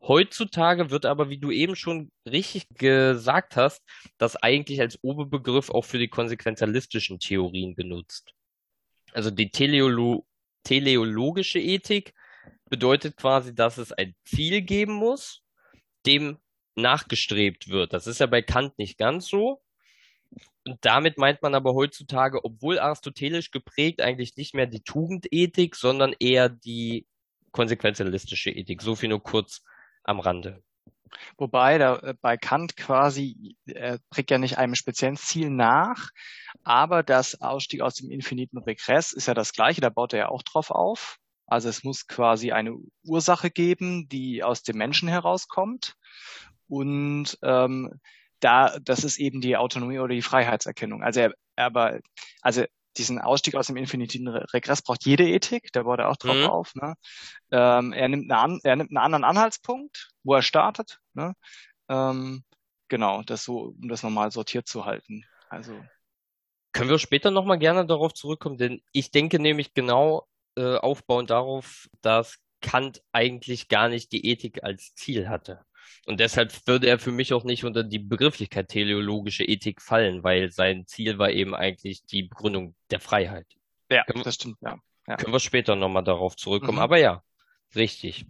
[0.01, 3.81] Heutzutage wird aber, wie du eben schon richtig gesagt hast,
[4.17, 8.31] das eigentlich als Oberbegriff auch für die konsequenzialistischen Theorien benutzt.
[9.11, 10.25] Also die Teleolo
[10.63, 12.13] teleologische Ethik
[12.69, 15.43] bedeutet quasi, dass es ein Ziel geben muss,
[16.05, 16.37] dem
[16.75, 17.93] nachgestrebt wird.
[17.93, 19.61] Das ist ja bei Kant nicht ganz so.
[20.65, 26.15] Und damit meint man aber heutzutage, obwohl aristotelisch geprägt, eigentlich nicht mehr die Tugendethik, sondern
[26.19, 27.05] eher die
[27.51, 28.81] konsequenzialistische Ethik.
[28.81, 29.63] So viel nur kurz
[30.03, 30.63] am Rande.
[31.37, 36.09] Wobei da äh, bei Kant quasi er trägt ja nicht einem speziellen Ziel nach,
[36.63, 40.29] aber das Ausstieg aus dem infiniten Regress ist ja das gleiche, da baut er ja
[40.29, 41.19] auch drauf auf.
[41.45, 45.95] Also es muss quasi eine Ursache geben, die aus dem Menschen herauskommt.
[46.67, 47.99] Und ähm,
[48.39, 51.03] da, das ist eben die Autonomie oder die Freiheitserkennung.
[51.03, 51.99] Also er, aber,
[52.41, 52.65] also
[52.97, 56.45] diesen Ausstieg aus dem infiniten Regress braucht jede Ethik, da baut er auch drauf mhm.
[56.45, 56.75] auf.
[56.75, 56.95] Ne?
[57.51, 60.99] Ähm, er, nimmt eine, er nimmt einen anderen Anhaltspunkt, wo er startet.
[61.13, 61.33] Ne?
[61.89, 62.43] Ähm,
[62.89, 65.25] genau, das so, um das nochmal sortiert zu halten.
[65.49, 65.73] Also
[66.73, 71.87] können wir später nochmal gerne darauf zurückkommen, denn ich denke nämlich genau äh, aufbauend darauf,
[72.01, 75.63] dass Kant eigentlich gar nicht die Ethik als Ziel hatte.
[76.05, 80.51] Und deshalb würde er für mich auch nicht unter die Begrifflichkeit teleologische Ethik fallen, weil
[80.51, 83.47] sein Ziel war eben eigentlich die Begründung der Freiheit.
[83.89, 84.77] Ja, können, das stimmt, ja.
[85.07, 85.17] ja.
[85.17, 86.77] Können wir später nochmal darauf zurückkommen.
[86.77, 86.83] Mhm.
[86.83, 87.23] Aber ja,
[87.75, 88.25] richtig.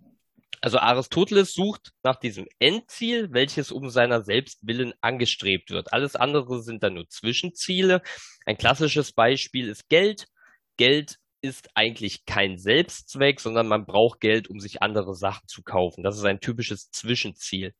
[0.61, 5.91] Also Aristoteles sucht nach diesem Endziel, welches um seiner selbst willen angestrebt wird.
[5.91, 8.01] Alles andere sind dann nur Zwischenziele.
[8.45, 10.27] Ein klassisches Beispiel ist Geld.
[10.77, 16.03] Geld ist eigentlich kein Selbstzweck, sondern man braucht Geld, um sich andere Sachen zu kaufen.
[16.03, 17.73] Das ist ein typisches Zwischenziel.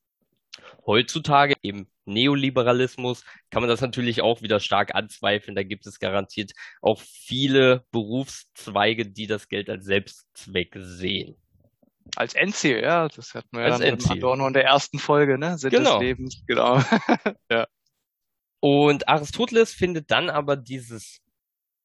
[0.86, 5.56] Heutzutage im Neoliberalismus kann man das natürlich auch wieder stark anzweifeln.
[5.56, 11.38] Da gibt es garantiert auch viele Berufszweige, die das Geld als Selbstzweck sehen.
[12.18, 14.18] Als Endziel, ja, das hatten wir als ja dann Endziel.
[14.18, 15.58] Adorno in der ersten Folge, ne?
[15.58, 16.00] Sinn genau.
[16.00, 16.84] des Lebens, genau.
[17.50, 17.66] ja.
[18.60, 21.23] Und Aristoteles findet dann aber dieses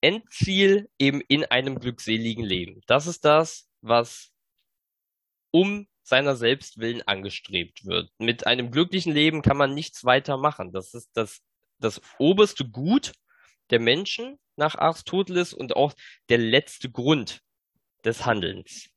[0.00, 2.80] Endziel eben in einem glückseligen Leben.
[2.86, 4.32] Das ist das, was
[5.50, 8.10] um seiner selbst willen angestrebt wird.
[8.18, 10.72] Mit einem glücklichen Leben kann man nichts weiter machen.
[10.72, 11.40] Das ist das,
[11.78, 13.12] das oberste Gut
[13.70, 15.92] der Menschen nach Aristoteles und auch
[16.28, 17.42] der letzte Grund
[18.04, 18.88] des Handelns.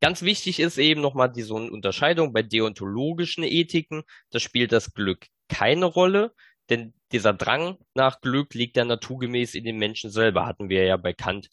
[0.00, 4.02] Ganz wichtig ist eben nochmal diese Unterscheidung bei deontologischen Ethiken.
[4.30, 6.34] Da spielt das Glück keine Rolle.
[6.70, 10.96] Denn dieser Drang nach Glück liegt ja naturgemäß in den Menschen selber, hatten wir ja
[10.96, 11.50] bei Kant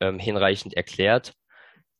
[0.00, 1.32] ähm, hinreichend erklärt.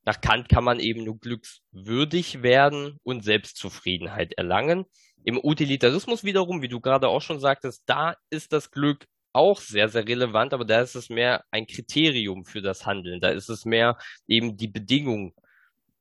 [0.04, 4.84] Nach Kant kann man eben nur glückswürdig werden und Selbstzufriedenheit erlangen.
[5.24, 9.88] Im Utilitarismus wiederum, wie du gerade auch schon sagtest, da ist das Glück auch sehr,
[9.88, 13.20] sehr relevant, aber da ist es mehr ein Kriterium für das Handeln.
[13.20, 15.34] Da ist es mehr eben die Bedingung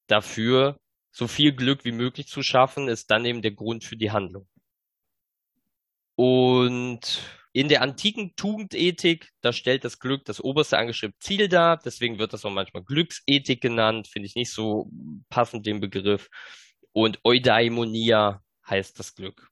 [0.08, 0.80] dafür,
[1.12, 4.47] so viel Glück wie möglich zu schaffen, ist dann eben der Grund für die Handlung.
[6.17, 7.21] Und
[7.53, 11.77] in der antiken Tugendethik, da stellt das Glück das oberste angestrebte Ziel dar.
[11.77, 14.08] Deswegen wird das auch manchmal Glücksethik genannt.
[14.08, 14.89] Finde ich nicht so
[15.30, 16.27] passend den Begriff.
[16.91, 19.47] Und Eudaimonia heißt das Glück.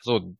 [0.00, 0.34] So,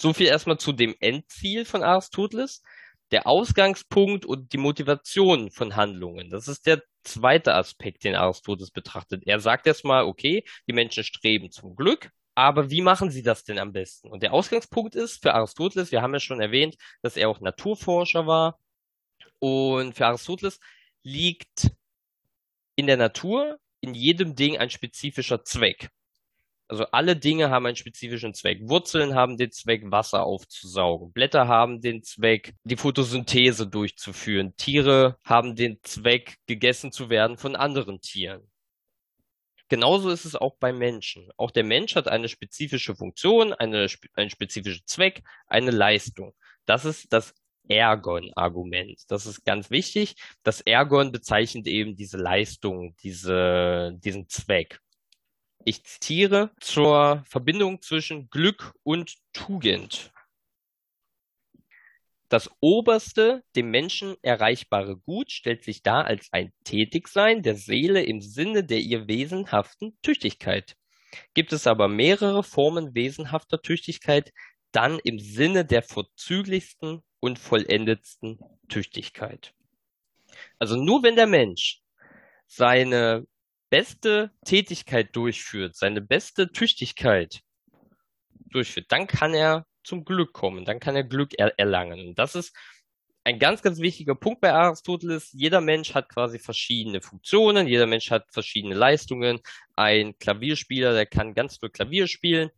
[0.00, 2.62] so viel erstmal zu dem Endziel von Aristoteles.
[3.10, 6.30] Der Ausgangspunkt und die Motivation von Handlungen.
[6.30, 9.24] Das ist der zweite Aspekt, den Aristoteles betrachtet.
[9.26, 13.58] Er sagt erstmal, okay, die Menschen streben zum Glück, aber wie machen sie das denn
[13.58, 14.08] am besten?
[14.08, 18.26] Und der Ausgangspunkt ist für Aristoteles, wir haben ja schon erwähnt, dass er auch Naturforscher
[18.26, 18.58] war.
[19.38, 20.60] Und für Aristoteles
[21.02, 21.72] liegt
[22.76, 25.90] in der Natur in jedem Ding ein spezifischer Zweck.
[26.68, 28.60] Also alle Dinge haben einen spezifischen Zweck.
[28.62, 31.12] Wurzeln haben den Zweck, Wasser aufzusaugen.
[31.12, 34.56] Blätter haben den Zweck, die Photosynthese durchzuführen.
[34.56, 38.51] Tiere haben den Zweck, gegessen zu werden von anderen Tieren.
[39.72, 41.30] Genauso ist es auch beim Menschen.
[41.38, 46.34] Auch der Mensch hat eine spezifische Funktion, eine, einen spezifischen Zweck, eine Leistung.
[46.66, 47.32] Das ist das
[47.68, 49.00] Ergon-Argument.
[49.08, 50.16] Das ist ganz wichtig.
[50.42, 54.78] Das Ergon bezeichnet eben diese Leistung, diese, diesen Zweck.
[55.64, 60.11] Ich zitiere zur Verbindung zwischen Glück und Tugend.
[62.32, 68.22] Das oberste, dem Menschen erreichbare Gut stellt sich dar als ein Tätigsein der Seele im
[68.22, 70.78] Sinne der ihr wesenhaften Tüchtigkeit.
[71.34, 74.32] Gibt es aber mehrere Formen wesenhafter Tüchtigkeit,
[74.70, 78.38] dann im Sinne der vorzüglichsten und vollendetsten
[78.70, 79.52] Tüchtigkeit.
[80.58, 81.82] Also nur wenn der Mensch
[82.46, 83.26] seine
[83.68, 87.42] beste Tätigkeit durchführt, seine beste Tüchtigkeit
[88.46, 92.08] durchführt, dann kann er zum Glück kommen, dann kann er Glück er erlangen.
[92.08, 92.54] Und das ist
[93.24, 95.30] ein ganz, ganz wichtiger Punkt bei Aristoteles.
[95.32, 99.40] Jeder Mensch hat quasi verschiedene Funktionen, jeder Mensch hat verschiedene Leistungen.
[99.76, 102.50] Ein Klavierspieler, der kann ganz viel Klavier spielen.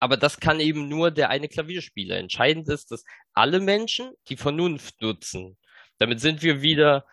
[0.00, 2.16] Aber das kann eben nur der eine Klavierspieler.
[2.16, 5.58] Entscheidend ist, dass alle Menschen die Vernunft nutzen.
[5.98, 7.04] Damit sind wir wieder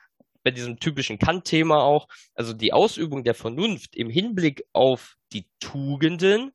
[0.44, 6.54] bei diesem typischen Kant-Thema auch, also die Ausübung der Vernunft im Hinblick auf die Tugenden,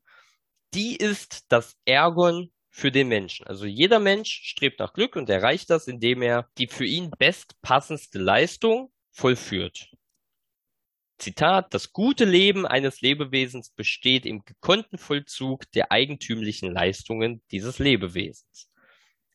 [0.75, 3.47] die ist das Ergon für den Menschen.
[3.47, 8.19] Also jeder Mensch strebt nach Glück und erreicht das, indem er die für ihn bestpassendste
[8.19, 9.91] Leistung vollführt.
[11.19, 18.71] Zitat, das gute Leben eines Lebewesens besteht im gekonnten Vollzug der eigentümlichen Leistungen dieses Lebewesens.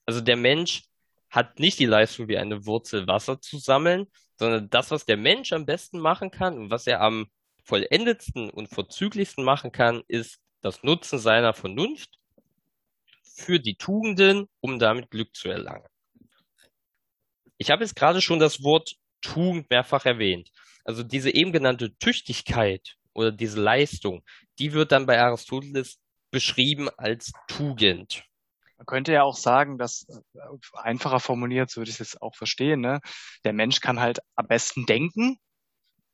[0.06, 0.84] Also der Mensch
[1.30, 5.54] hat nicht die Leistung wie eine Wurzel Wasser zu sammeln, sondern das, was der Mensch
[5.54, 7.28] am besten machen kann und was er am
[7.63, 12.17] vollendetsten und vorzüglichsten machen kann, ist das Nutzen seiner Vernunft
[13.23, 15.87] für die Tugenden, um damit Glück zu erlangen.
[17.57, 20.51] Ich habe jetzt gerade schon das Wort Tugend mehrfach erwähnt.
[20.83, 24.23] Also diese eben genannte Tüchtigkeit oder diese Leistung,
[24.59, 25.99] die wird dann bei Aristoteles
[26.31, 28.23] beschrieben als Tugend.
[28.77, 30.39] Man könnte ja auch sagen, dass äh,
[30.73, 33.01] einfacher formuliert, so würde ich es jetzt auch verstehen, ne?
[33.43, 35.37] der Mensch kann halt am besten denken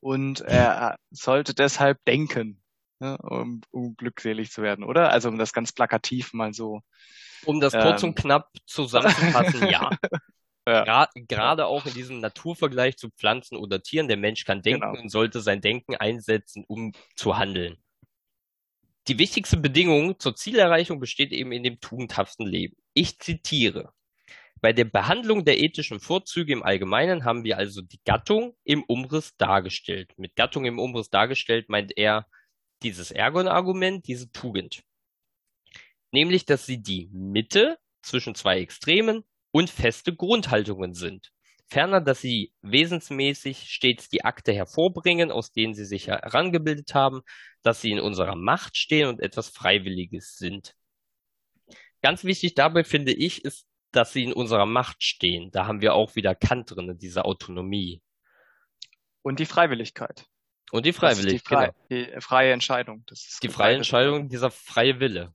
[0.00, 2.63] und er sollte deshalb denken,
[3.04, 3.18] ne?
[3.18, 5.10] um, um glückselig zu werden, oder?
[5.10, 6.80] Also um das ganz plakativ mal so.
[7.44, 9.90] Um das kurz ähm, und knapp zusammenzufassen, ja.
[10.66, 11.08] ja.
[11.14, 15.00] Gerade auch in diesem Naturvergleich zu Pflanzen oder Tieren, der Mensch kann denken genau.
[15.00, 17.76] und sollte sein Denken einsetzen, um zu handeln
[19.08, 22.76] die wichtigste Bedingung zur Zielerreichung besteht eben in dem tugendhaften Leben.
[22.94, 23.92] Ich zitiere.
[24.60, 29.36] Bei der Behandlung der ethischen Vorzüge im Allgemeinen haben wir also die Gattung im Umriss
[29.36, 30.12] dargestellt.
[30.16, 32.26] Mit Gattung im Umriss dargestellt meint er
[32.82, 34.82] dieses Ergon-Argument, diese Tugend.
[36.10, 41.32] Nämlich, dass sie die Mitte zwischen zwei Extremen und feste Grundhaltungen sind.
[41.68, 47.22] Ferner, dass sie wesensmäßig stets die Akte hervorbringen, aus denen sie sich herangebildet haben,
[47.62, 50.76] dass sie in unserer Macht stehen und etwas Freiwilliges sind.
[52.02, 55.50] Ganz wichtig dabei finde ich, ist, dass sie in unserer Macht stehen.
[55.50, 58.02] Da haben wir auch wieder Kant drin, diese Autonomie.
[59.22, 60.26] Und die Freiwilligkeit.
[60.70, 61.74] Und die Freiwilligkeit.
[61.90, 62.14] Die, frei, genau.
[62.14, 63.04] die freie Entscheidung.
[63.42, 65.32] die freie Entscheidung, dieser freie Wille.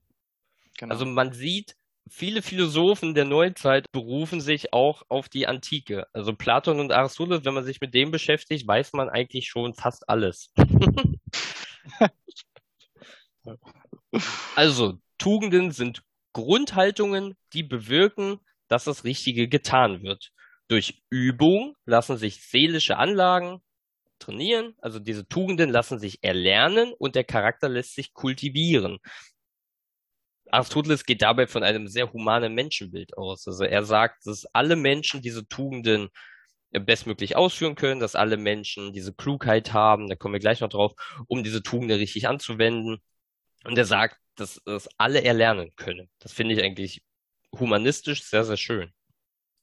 [0.78, 0.92] Genau.
[0.92, 1.76] Also man sieht,
[2.08, 6.06] viele Philosophen der Neuzeit berufen sich auch auf die Antike.
[6.12, 10.08] Also Platon und Aristoteles, wenn man sich mit dem beschäftigt, weiß man eigentlich schon fast
[10.08, 10.52] alles.
[14.56, 20.32] also, Tugenden sind Grundhaltungen, die bewirken, dass das Richtige getan wird.
[20.68, 23.60] Durch Übung lassen sich seelische Anlagen
[24.20, 28.98] trainieren, also diese Tugenden lassen sich erlernen und der Charakter lässt sich kultivieren
[30.52, 33.46] Aristoteles geht dabei von einem sehr humanen Menschenbild aus.
[33.46, 36.08] Also er sagt, dass alle Menschen diese Tugenden
[36.72, 40.92] bestmöglich ausführen können, dass alle Menschen diese Klugheit haben, da kommen wir gleich noch drauf,
[41.26, 42.98] um diese Tugenden richtig anzuwenden.
[43.64, 46.08] Und er sagt, dass das alle erlernen können.
[46.20, 47.02] Das finde ich eigentlich
[47.52, 48.92] humanistisch sehr, sehr schön.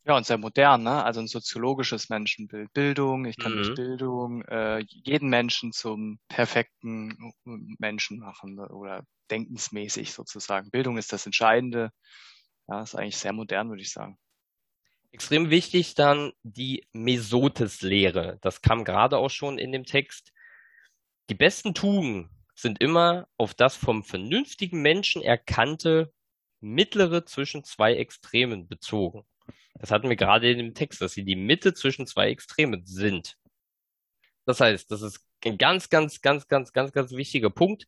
[0.07, 1.03] Ja, und sehr modern, ne?
[1.03, 2.71] Also ein soziologisches Menschenbild.
[2.71, 3.55] Bildung, ich kann mhm.
[3.57, 7.33] durch Bildung äh, jeden Menschen zum perfekten
[7.77, 10.71] Menschen machen oder denkensmäßig sozusagen.
[10.71, 11.91] Bildung ist das Entscheidende.
[12.69, 14.17] Ja, ist eigentlich sehr modern, würde ich sagen.
[15.11, 18.39] Extrem wichtig dann die Mesotes-Lehre.
[18.41, 20.31] Das kam gerade auch schon in dem Text.
[21.29, 26.13] Die besten Tugenden sind immer auf das vom vernünftigen Menschen erkannte
[26.61, 29.25] mittlere zwischen zwei Extremen bezogen.
[29.79, 33.37] Das hatten wir gerade in dem Text, dass sie die Mitte zwischen zwei Extremen sind.
[34.45, 37.87] Das heißt, das ist ein ganz, ganz, ganz, ganz, ganz, ganz wichtiger Punkt.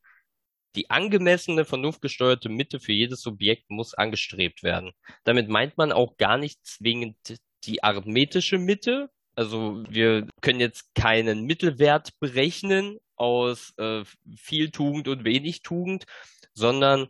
[0.75, 4.91] Die angemessene, vernunftgesteuerte Mitte für jedes Subjekt muss angestrebt werden.
[5.23, 7.17] Damit meint man auch gar nicht zwingend
[7.63, 9.09] die arithmetische Mitte.
[9.35, 14.03] Also wir können jetzt keinen Mittelwert berechnen aus äh,
[14.37, 16.05] viel Tugend und wenig Tugend,
[16.53, 17.09] sondern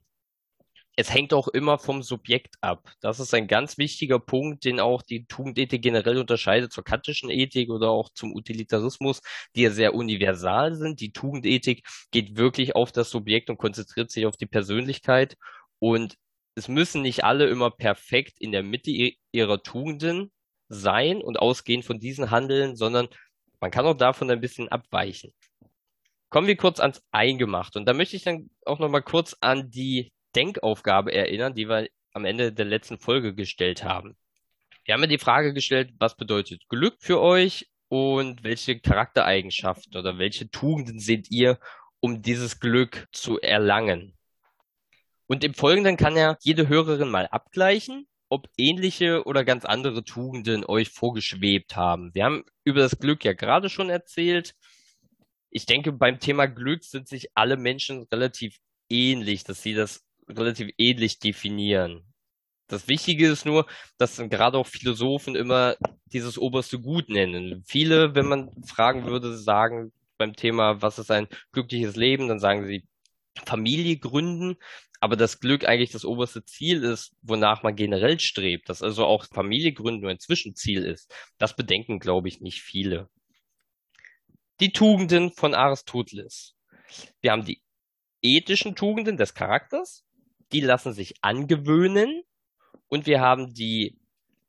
[0.99, 2.91] es hängt auch immer vom Subjekt ab.
[2.99, 7.69] Das ist ein ganz wichtiger Punkt, den auch die Tugendethik generell unterscheidet zur kantischen Ethik
[7.69, 9.21] oder auch zum Utilitarismus,
[9.55, 10.99] die ja sehr universal sind.
[10.99, 15.37] Die Tugendethik geht wirklich auf das Subjekt und konzentriert sich auf die Persönlichkeit.
[15.79, 16.17] Und
[16.55, 18.91] es müssen nicht alle immer perfekt in der Mitte
[19.31, 20.33] ihrer Tugenden
[20.67, 23.07] sein und ausgehend von diesen handeln, sondern
[23.61, 25.31] man kann auch davon ein bisschen abweichen.
[26.27, 27.77] Kommen wir kurz ans Eingemacht.
[27.77, 32.25] Und da möchte ich dann auch nochmal kurz an die Denkaufgabe erinnern, die wir am
[32.25, 34.17] Ende der letzten Folge gestellt haben.
[34.85, 40.17] Wir haben ja die Frage gestellt, was bedeutet Glück für euch und welche Charaktereigenschaften oder
[40.17, 41.59] welche Tugenden seht ihr,
[41.99, 44.15] um dieses Glück zu erlangen?
[45.27, 50.65] Und im Folgenden kann ja jede Hörerin mal abgleichen, ob ähnliche oder ganz andere Tugenden
[50.65, 52.13] euch vorgeschwebt haben.
[52.13, 54.55] Wir haben über das Glück ja gerade schon erzählt.
[55.51, 58.57] Ich denke, beim Thema Glück sind sich alle Menschen relativ
[58.89, 62.05] ähnlich, dass sie das relativ ähnlich definieren.
[62.67, 63.65] Das Wichtige ist nur,
[63.97, 67.63] dass gerade auch Philosophen immer dieses oberste Gut nennen.
[67.65, 72.67] Viele, wenn man fragen würde, sagen beim Thema, was ist ein glückliches Leben, dann sagen
[72.67, 72.85] sie
[73.45, 74.57] Familie gründen,
[74.99, 79.25] aber das Glück eigentlich das oberste Ziel ist, wonach man generell strebt, dass also auch
[79.25, 81.13] Familie gründen nur ein Zwischenziel ist.
[81.37, 83.09] Das bedenken, glaube ich, nicht viele.
[84.59, 86.55] Die Tugenden von Aristoteles.
[87.21, 87.61] Wir haben die
[88.21, 90.03] ethischen Tugenden des Charakters,
[90.51, 92.23] die lassen sich angewöhnen
[92.87, 93.99] und wir haben die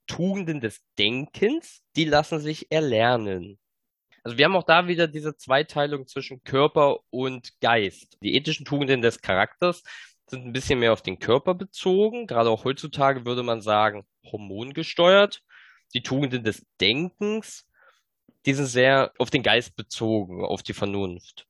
[0.06, 3.58] Tugenden des Denkens, die lassen sich erlernen.
[4.22, 8.18] Also wir haben auch da wieder diese Zweiteilung zwischen Körper und Geist.
[8.22, 9.82] Die ethischen Tugenden des Charakters
[10.26, 12.26] sind ein bisschen mehr auf den Körper bezogen.
[12.26, 15.42] Gerade auch heutzutage würde man sagen, hormongesteuert.
[15.94, 17.66] Die Tugenden des Denkens,
[18.46, 21.46] die sind sehr auf den Geist bezogen, auf die Vernunft.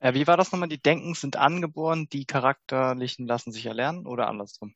[0.00, 0.68] Äh, wie war das nochmal?
[0.68, 4.74] Die Denken sind angeboren, die charakterlichen lassen sich erlernen oder andersrum?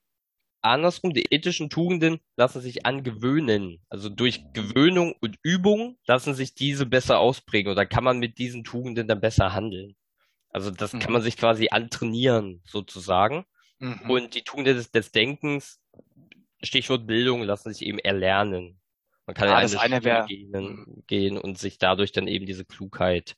[0.60, 3.82] Andersrum, die ethischen Tugenden lassen sich angewöhnen.
[3.90, 8.64] Also durch Gewöhnung und Übung lassen sich diese besser ausprägen oder kann man mit diesen
[8.64, 9.94] Tugenden dann besser handeln.
[10.48, 11.00] Also das mhm.
[11.00, 13.44] kann man sich quasi antrainieren, sozusagen.
[13.78, 14.08] Mhm.
[14.08, 15.80] Und die Tugenden des, des, Denkens,
[16.62, 18.80] Stichwort Bildung, lassen sich eben erlernen.
[19.26, 20.24] Man kann ah, in eine, eine wär...
[20.24, 21.02] gehen, mhm.
[21.06, 23.36] gehen und sich dadurch dann eben diese Klugheit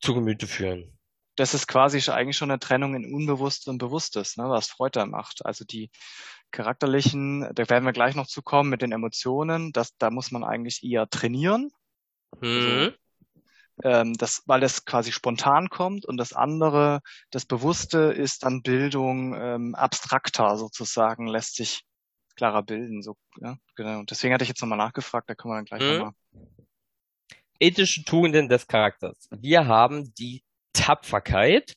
[0.00, 0.96] zu Gemüte führen.
[1.36, 5.04] Das ist quasi eigentlich schon eine Trennung in Unbewusstes und Bewusstes, ne, was Freud da
[5.04, 5.44] macht.
[5.44, 5.90] Also die
[6.50, 10.44] charakterlichen, da werden wir gleich noch zu kommen mit den Emotionen, das, da muss man
[10.44, 11.70] eigentlich eher trainieren.
[12.40, 12.94] Mhm.
[13.82, 19.34] Ähm, das, weil es quasi spontan kommt und das andere, das Bewusste ist dann Bildung
[19.34, 21.84] ähm, abstrakter sozusagen, lässt sich
[22.36, 23.02] klarer bilden.
[23.02, 24.02] So, ja, genau.
[24.04, 25.98] Deswegen hatte ich jetzt nochmal nachgefragt, da können wir dann gleich mhm.
[25.98, 26.12] nochmal
[27.60, 29.28] ethische Tugenden des Charakters.
[29.30, 30.42] Wir haben die
[30.72, 31.74] Tapferkeit,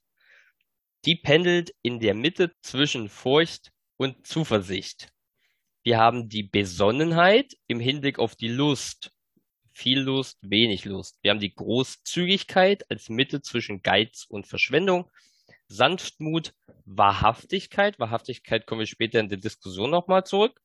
[1.06, 5.10] die pendelt in der Mitte zwischen Furcht und Zuversicht.
[5.84, 9.12] Wir haben die Besonnenheit im Hinblick auf die Lust.
[9.72, 11.18] Viel Lust, wenig Lust.
[11.22, 15.10] Wir haben die Großzügigkeit als Mitte zwischen Geiz und Verschwendung.
[15.68, 16.54] Sanftmut,
[16.86, 17.98] Wahrhaftigkeit.
[18.00, 20.60] Wahrhaftigkeit kommen wir später in der Diskussion nochmal zurück.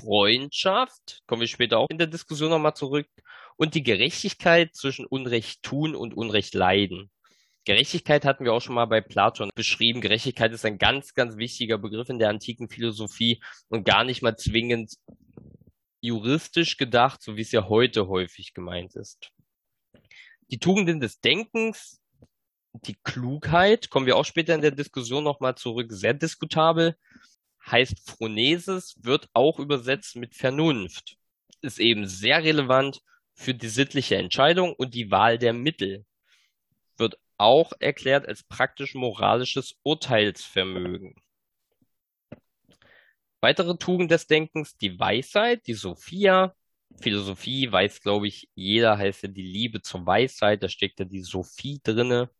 [0.00, 3.08] Freundschaft, kommen wir später auch in der Diskussion nochmal zurück
[3.56, 7.10] und die Gerechtigkeit zwischen Unrecht tun und Unrecht leiden.
[7.64, 10.02] Gerechtigkeit hatten wir auch schon mal bei Platon beschrieben.
[10.02, 14.36] Gerechtigkeit ist ein ganz, ganz wichtiger Begriff in der antiken Philosophie und gar nicht mal
[14.36, 14.94] zwingend
[16.00, 19.30] juristisch gedacht, so wie es ja heute häufig gemeint ist.
[20.50, 22.02] Die Tugenden des Denkens,
[22.74, 26.98] die Klugheit, kommen wir auch später in der Diskussion nochmal zurück, sehr diskutabel,
[27.70, 31.16] heißt Phronesis, wird auch übersetzt mit Vernunft.
[31.62, 33.00] Ist eben sehr relevant
[33.34, 36.04] für die sittliche Entscheidung und die Wahl der Mittel.
[36.96, 41.14] Wird auch erklärt als praktisch moralisches Urteilsvermögen.
[43.40, 46.54] Weitere Tugend des Denkens, die Weisheit, die Sophia.
[47.00, 51.22] Philosophie weiß, glaube ich, jeder heißt ja die Liebe zur Weisheit, da steckt ja die
[51.22, 52.30] Sophie drinne.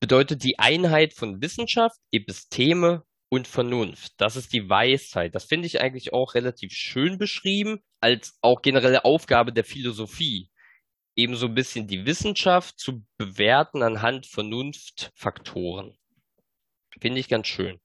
[0.00, 4.12] Bedeutet die Einheit von Wissenschaft, Episteme und Vernunft.
[4.18, 5.34] Das ist die Weisheit.
[5.34, 10.50] Das finde ich eigentlich auch relativ schön beschrieben, als auch generelle Aufgabe der Philosophie.
[11.16, 15.96] Eben so ein bisschen die Wissenschaft zu bewerten anhand Vernunftfaktoren.
[17.00, 17.80] Finde ich ganz schön.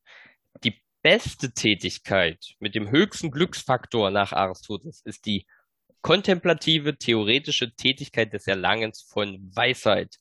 [0.65, 5.47] Die beste Tätigkeit mit dem höchsten Glücksfaktor nach Aristoteles ist die
[6.01, 10.17] kontemplative, theoretische Tätigkeit des Erlangens von Weisheit.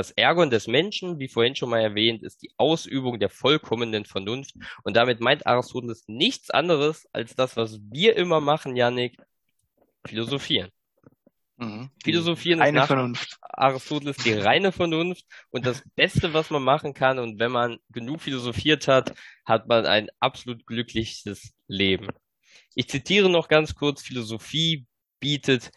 [0.00, 4.54] Das Ergon des Menschen, wie vorhin schon mal erwähnt, ist die Ausübung der vollkommenen Vernunft.
[4.82, 9.18] Und damit meint Aristoteles nichts anderes als das, was wir immer machen, Janik,
[10.06, 10.70] philosophieren.
[11.58, 11.90] Mhm.
[12.02, 13.36] Philosophieren ist nach Vernunft.
[13.42, 17.18] Aristoteles die reine Vernunft und das Beste, was man machen kann.
[17.18, 19.12] Und wenn man genug philosophiert hat,
[19.44, 22.08] hat man ein absolut glückliches Leben.
[22.74, 24.86] Ich zitiere noch ganz kurz, Philosophie
[25.20, 25.70] bietet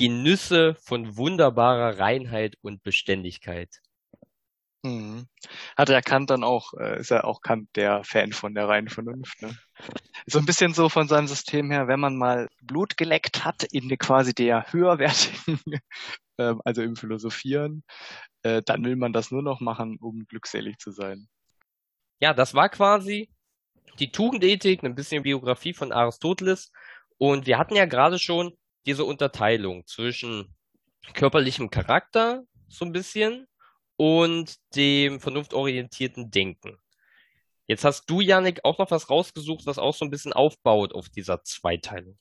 [0.00, 3.68] Genüsse von wunderbarer Reinheit und Beständigkeit.
[4.82, 5.26] Mhm.
[5.76, 8.88] Hat er Kant dann auch, äh, ist er auch Kant der Fan von der reinen
[8.88, 9.42] Vernunft.
[9.42, 9.54] Ne?
[10.26, 13.90] So ein bisschen so von seinem System her, wenn man mal Blut geleckt hat in
[13.98, 15.60] quasi der höherwertigen,
[16.38, 17.84] äh, also im Philosophieren,
[18.42, 21.28] äh, dann will man das nur noch machen, um glückselig zu sein.
[22.20, 23.28] Ja, das war quasi
[23.98, 26.72] die Tugendethik, ein bisschen Biografie von Aristoteles.
[27.18, 30.54] Und wir hatten ja gerade schon diese Unterteilung zwischen
[31.14, 33.46] körperlichem Charakter so ein bisschen
[33.96, 36.78] und dem vernunftorientierten Denken.
[37.66, 41.08] Jetzt hast du, Janik, auch noch was rausgesucht, was auch so ein bisschen aufbaut auf
[41.08, 42.18] dieser Zweiteilung.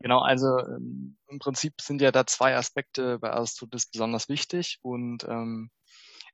[0.00, 5.24] Genau, also ähm, im Prinzip sind ja da zwei Aspekte bei Aristoteles besonders wichtig und
[5.24, 5.70] ähm,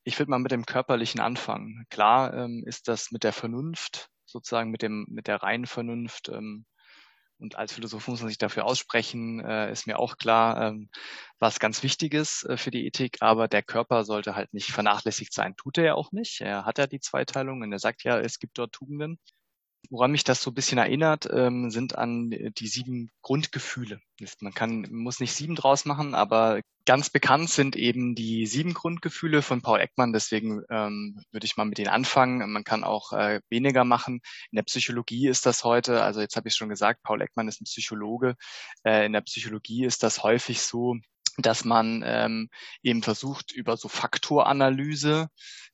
[0.04, 1.84] ich würde mal mit dem Körperlichen anfangen.
[1.90, 6.64] Klar ähm, ist das mit der Vernunft, sozusagen mit dem mit der reinen Vernunft ähm,
[7.38, 10.90] und als Philosoph muss man sich dafür aussprechen, äh, ist mir auch klar, ähm,
[11.38, 15.56] was ganz Wichtiges äh, für die Ethik, aber der Körper sollte halt nicht vernachlässigt sein.
[15.56, 16.40] Tut er ja auch nicht.
[16.40, 19.18] Er hat ja die Zweiteilung und er sagt ja, es gibt dort Tugenden.
[19.90, 24.00] Woran mich das so ein bisschen erinnert, ähm, sind an die sieben Grundgefühle.
[24.40, 29.42] Man kann, muss nicht sieben draus machen, aber ganz bekannt sind eben die sieben Grundgefühle
[29.42, 30.12] von Paul Ekman.
[30.12, 32.50] Deswegen ähm, würde ich mal mit denen anfangen.
[32.50, 34.20] Man kann auch äh, weniger machen.
[34.50, 37.60] In der Psychologie ist das heute, also jetzt habe ich schon gesagt, Paul Ekman ist
[37.60, 38.36] ein Psychologe.
[38.84, 40.96] Äh, in der Psychologie ist das häufig so,
[41.38, 42.48] dass man ähm,
[42.82, 45.28] eben versucht über so Faktoranalyse,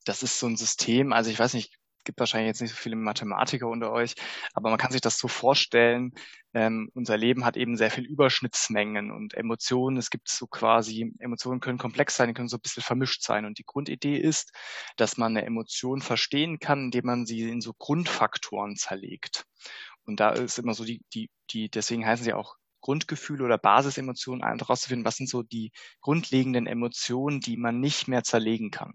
[0.05, 1.73] das ist so ein System, also ich weiß nicht,
[2.05, 4.15] gibt wahrscheinlich jetzt nicht so viele Mathematiker unter euch,
[4.53, 6.13] aber man kann sich das so vorstellen,
[6.55, 11.59] ähm, unser Leben hat eben sehr viel Überschnittsmengen und Emotionen, es gibt so quasi, Emotionen
[11.59, 13.43] können komplex sein, die können so ein bisschen vermischt sein.
[13.45, 14.53] Und die Grundidee ist,
[14.95, 19.45] dass man eine Emotion verstehen kann, indem man sie in so Grundfaktoren zerlegt.
[20.05, 24.45] Und da ist immer so die, die, die, deswegen heißen sie auch Grundgefühle oder Basisemotionen,
[24.45, 28.93] herauszufinden, was sind so die grundlegenden Emotionen, die man nicht mehr zerlegen kann.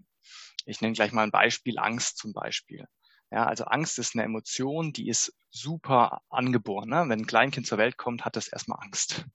[0.65, 2.87] Ich nenne gleich mal ein Beispiel, Angst zum Beispiel.
[3.31, 6.89] Ja, also Angst ist eine Emotion, die ist super angeboren.
[6.89, 7.05] Ne?
[7.07, 9.25] Wenn ein Kleinkind zur Welt kommt, hat es erstmal Angst.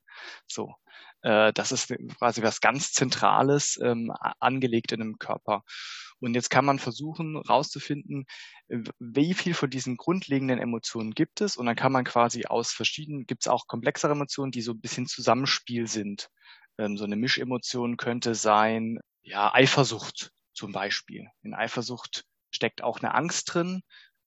[0.47, 0.75] So,
[1.23, 5.63] äh, das ist quasi was ganz Zentrales ähm, angelegt in einem Körper.
[6.21, 8.25] Und jetzt kann man versuchen rauszufinden,
[8.99, 11.57] wie viel von diesen grundlegenden Emotionen gibt es.
[11.57, 14.81] Und dann kann man quasi aus verschiedenen, gibt es auch komplexere Emotionen, die so ein
[14.81, 16.29] bisschen Zusammenspiel sind.
[16.79, 21.29] Ähm, so eine Mischemotion könnte sein, ja, Eifersucht zum Beispiel.
[21.43, 23.83] In Eifersucht steckt auch eine Angst drin,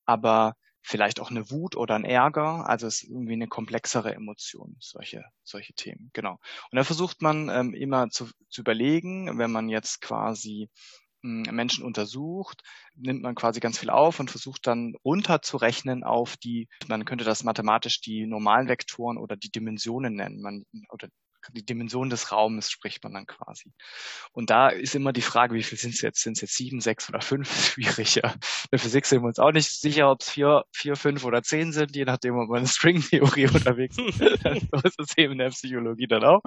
[0.06, 2.68] aber vielleicht auch eine Wut oder ein Ärger.
[2.68, 6.10] Also es ist irgendwie eine komplexere Emotion, solche, solche Themen.
[6.14, 6.40] Genau.
[6.72, 10.70] Und da versucht man ähm, immer zu, zu überlegen, wenn man jetzt quasi
[11.22, 12.62] hm, Menschen untersucht,
[12.96, 17.44] nimmt man quasi ganz viel auf und versucht dann runterzurechnen auf die, man könnte das
[17.44, 21.10] mathematisch die normalen Vektoren oder die Dimensionen nennen, man, oder
[21.52, 23.72] die Dimension des Raumes spricht man dann quasi.
[24.32, 26.22] Und da ist immer die Frage, wie viel sind es jetzt?
[26.22, 27.50] Sind es jetzt sieben, sechs oder fünf?
[27.74, 28.34] Schwieriger.
[28.34, 31.44] In der Physik sind wir uns auch nicht sicher, ob es vier, vier, fünf oder
[31.44, 34.18] zehn sind, je nachdem, ob man eine Stringtheorie unterwegs ist.
[34.72, 36.42] so ist es eben in der Psychologie dann auch.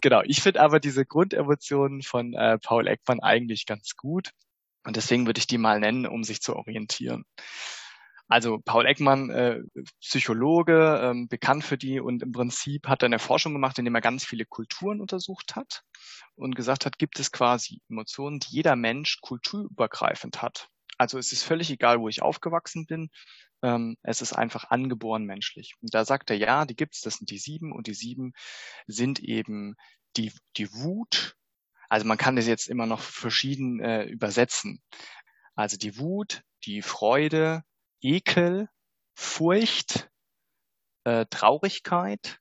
[0.00, 0.22] Genau.
[0.24, 4.30] Ich finde aber diese Grundemotionen von äh, Paul Ekman eigentlich ganz gut.
[4.84, 7.24] Und deswegen würde ich die mal nennen, um sich zu orientieren.
[8.30, 9.60] Also Paul Ekman, äh,
[10.00, 14.00] Psychologe, ähm, bekannt für die und im Prinzip hat er eine Forschung gemacht, indem er
[14.00, 15.82] ganz viele Kulturen untersucht hat
[16.36, 20.68] und gesagt hat, gibt es quasi Emotionen, die jeder Mensch kulturübergreifend hat.
[20.96, 23.10] Also es ist völlig egal, wo ich aufgewachsen bin.
[23.62, 25.74] Ähm, es ist einfach angeboren menschlich.
[25.80, 28.32] Und da sagt er, ja, die gibt's, das sind die sieben und die sieben
[28.86, 29.74] sind eben
[30.16, 31.34] die, die Wut.
[31.88, 34.80] Also man kann das jetzt immer noch verschieden äh, übersetzen.
[35.56, 37.64] Also die Wut, die Freude,
[38.00, 38.68] Ekel,
[39.14, 40.10] Furcht,
[41.04, 42.38] äh, Traurigkeit,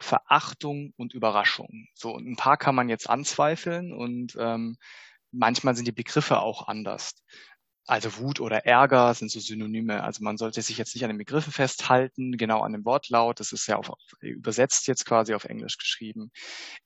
[0.00, 1.86] Verachtung und Überraschung.
[1.94, 4.76] So, und ein paar kann man jetzt anzweifeln und ähm,
[5.30, 7.14] manchmal sind die Begriffe auch anders.
[7.86, 10.02] Also Wut oder Ärger sind so Synonyme.
[10.04, 13.40] Also man sollte sich jetzt nicht an den Begriffen festhalten, genau an dem Wortlaut.
[13.40, 13.90] Das ist ja auf,
[14.20, 16.30] übersetzt jetzt quasi auf Englisch geschrieben.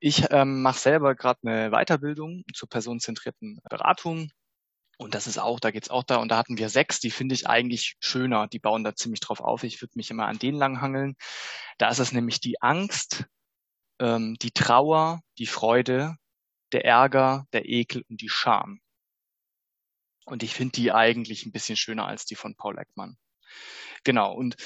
[0.00, 4.30] Ich ähm, mache selber gerade eine Weiterbildung zur personenzentrierten Beratung.
[4.98, 6.16] Und das ist auch, da geht's auch da.
[6.16, 8.46] Und da hatten wir sechs, die finde ich eigentlich schöner.
[8.48, 9.64] Die bauen da ziemlich drauf auf.
[9.64, 11.16] Ich würde mich immer an denen langhangeln.
[11.78, 13.26] Da ist es nämlich die Angst,
[14.00, 16.16] ähm, die Trauer, die Freude,
[16.72, 18.80] der Ärger, der Ekel und die Scham.
[20.26, 23.16] Und ich finde die eigentlich ein bisschen schöner als die von Paul Ekman.
[24.04, 24.32] Genau.
[24.32, 24.56] Und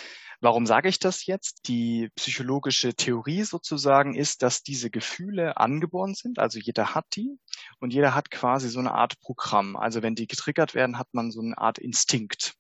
[0.41, 1.69] warum sage ich das jetzt?
[1.69, 6.39] Die psychologische Theorie sozusagen ist, dass diese Gefühle angeboren sind.
[6.39, 7.39] Also jeder hat die
[7.81, 9.77] und jeder hat quasi so eine Art Programm.
[9.77, 12.55] Also wenn die getriggert werden, hat man so eine Art Instinkt,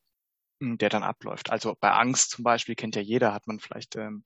[0.61, 1.51] hm, der dann abläuft.
[1.51, 4.24] Also bei Angst zum Beispiel kennt ja jeder, hat man vielleicht ähm,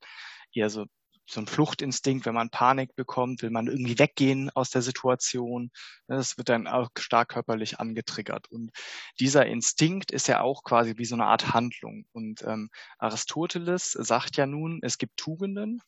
[0.53, 0.85] eher so
[1.25, 5.71] so ein Fluchtinstinkt, wenn man Panik bekommt, will man irgendwie weggehen aus der Situation.
[6.07, 8.51] Das wird dann auch stark körperlich angetriggert.
[8.51, 8.71] Und
[9.19, 12.05] dieser Instinkt ist ja auch quasi wie so eine Art Handlung.
[12.11, 15.81] Und ähm, Aristoteles sagt ja nun, es gibt Tugenden,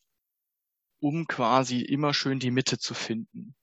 [0.99, 3.55] um quasi immer schön die Mitte zu finden.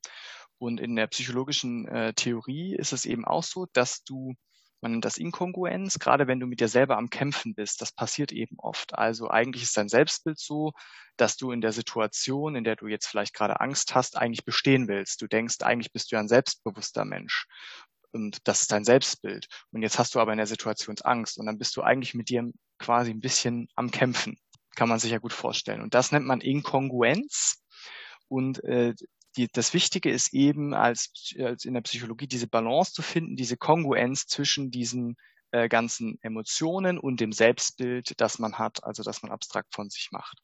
[0.59, 4.35] Und in der psychologischen äh, Theorie ist es eben auch so, dass du
[4.83, 7.81] man nennt das Inkongruenz, gerade wenn du mit dir selber am Kämpfen bist.
[7.81, 8.95] Das passiert eben oft.
[8.99, 10.73] Also eigentlich ist dein Selbstbild so,
[11.17, 14.89] dass du in der Situation, in der du jetzt vielleicht gerade Angst hast, eigentlich bestehen
[14.89, 15.23] willst.
[15.23, 17.47] Du denkst, eigentlich bist du ja ein selbstbewusster Mensch.
[18.11, 19.47] Und das ist dein Selbstbild.
[19.71, 21.39] Und jetzt hast du aber in der Situation Angst.
[21.39, 24.37] Und dann bist du eigentlich mit dir quasi ein bisschen am Kämpfen.
[24.75, 25.81] Kann man sich ja gut vorstellen.
[25.81, 27.63] Und das nennt man Inkongruenz.
[28.29, 28.95] Und äh,
[29.37, 33.57] die, das Wichtige ist eben als, als in der Psychologie diese Balance zu finden, diese
[33.57, 35.17] Kongruenz zwischen diesen
[35.53, 40.09] äh, ganzen Emotionen und dem Selbstbild, das man hat, also das man abstrakt von sich
[40.11, 40.39] macht.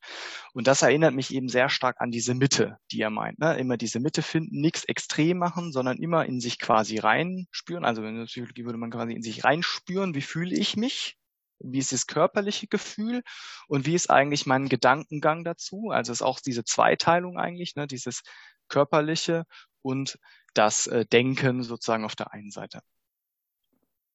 [0.52, 3.38] Und das erinnert mich eben sehr stark an diese Mitte, die er meint.
[3.38, 3.56] Ne?
[3.58, 7.86] Immer diese Mitte finden, nichts extrem machen, sondern immer in sich quasi reinspüren.
[7.86, 11.16] Also in der Psychologie würde man quasi in sich reinspüren, wie fühle ich mich?
[11.60, 13.22] Wie ist das körperliche Gefühl
[13.66, 15.90] und wie ist eigentlich mein Gedankengang dazu?
[15.90, 17.86] Also es ist auch diese Zweiteilung eigentlich, ne?
[17.86, 18.22] dieses
[18.68, 19.44] körperliche
[19.82, 20.18] und
[20.54, 22.80] das äh, Denken sozusagen auf der einen Seite.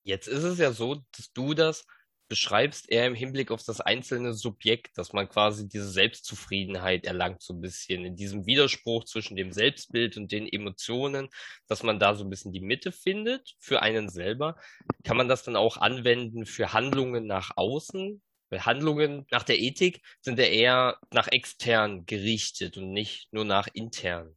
[0.03, 1.85] Jetzt ist es ja so, dass du das
[2.33, 7.53] beschreibst eher im Hinblick auf das einzelne Subjekt, dass man quasi diese Selbstzufriedenheit erlangt, so
[7.53, 11.29] ein bisschen in diesem Widerspruch zwischen dem Selbstbild und den Emotionen,
[11.67, 14.55] dass man da so ein bisschen die Mitte findet für einen selber.
[15.03, 18.19] Kann man das dann auch anwenden für Handlungen nach außen?
[18.49, 23.67] Weil Handlungen nach der Ethik sind ja eher nach extern gerichtet und nicht nur nach
[23.71, 24.35] intern.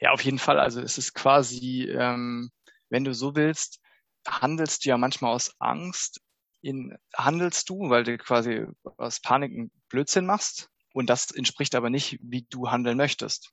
[0.00, 0.58] Ja, auf jeden Fall.
[0.58, 2.50] Also es ist quasi, ähm,
[2.88, 3.82] wenn du so willst,
[4.26, 6.22] handelst du ja manchmal aus Angst.
[6.62, 10.68] In, handelst du, weil du quasi aus Panik einen Blödsinn machst.
[10.92, 13.52] Und das entspricht aber nicht, wie du handeln möchtest.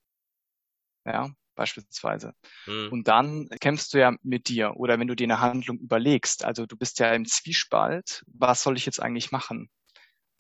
[1.06, 2.34] Ja, beispielsweise.
[2.66, 2.90] Hm.
[2.92, 4.76] Und dann kämpfst du ja mit dir.
[4.78, 8.78] Oder wenn du dir eine Handlung überlegst, also du bist ja im Zwiespalt, was soll
[8.78, 9.70] ich jetzt eigentlich machen?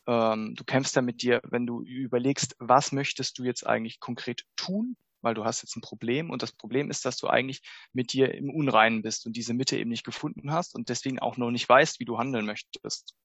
[0.07, 4.43] Ähm, du kämpfst ja mit dir, wenn du überlegst, was möchtest du jetzt eigentlich konkret
[4.55, 4.95] tun?
[5.21, 7.61] Weil du hast jetzt ein Problem und das Problem ist, dass du eigentlich
[7.93, 11.37] mit dir im Unreinen bist und diese Mitte eben nicht gefunden hast und deswegen auch
[11.37, 13.15] noch nicht weißt, wie du handeln möchtest.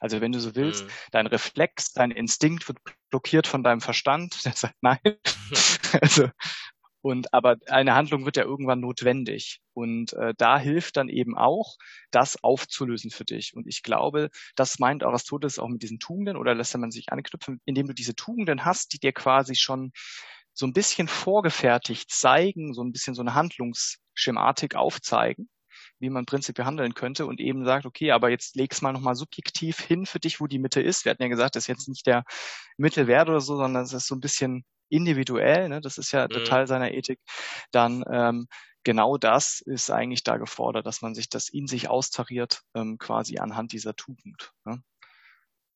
[0.00, 0.90] Also wenn du so willst, mhm.
[1.12, 2.78] dein Reflex, dein Instinkt wird
[3.10, 4.98] blockiert von deinem Verstand, der sagt nein.
[6.00, 6.28] also,
[7.02, 9.60] und aber eine Handlung wird ja irgendwann notwendig.
[9.74, 11.76] Und äh, da hilft dann eben auch,
[12.12, 13.54] das aufzulösen für dich.
[13.54, 17.60] Und ich glaube, das meint Aristoteles auch mit diesen Tugenden oder lässt man sich anknüpfen,
[17.64, 19.92] indem du diese Tugenden hast, die dir quasi schon
[20.54, 25.48] so ein bisschen vorgefertigt zeigen, so ein bisschen so eine Handlungsschematik aufzeigen,
[25.98, 29.80] wie man prinzipiell handeln könnte und eben sagt, okay, aber jetzt leg's mal nochmal subjektiv
[29.80, 31.04] hin für dich, wo die Mitte ist.
[31.04, 32.24] Wir hatten ja gesagt, das ist jetzt nicht der
[32.76, 35.80] Mittelwert oder so, sondern es ist so ein bisschen individuell, ne?
[35.80, 36.44] das ist ja mhm.
[36.44, 37.18] Teil seiner Ethik,
[37.70, 38.46] dann ähm,
[38.84, 43.38] genau das ist eigentlich da gefordert, dass man sich das in sich austariert, ähm, quasi
[43.38, 44.52] anhand dieser Tugend.
[44.64, 44.82] Ne?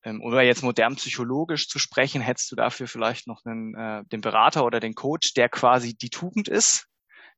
[0.06, 4.20] Ähm, oder jetzt modern psychologisch zu sprechen, hättest du dafür vielleicht noch einen, äh, den
[4.20, 6.86] Berater oder den Coach, der quasi die Tugend ist,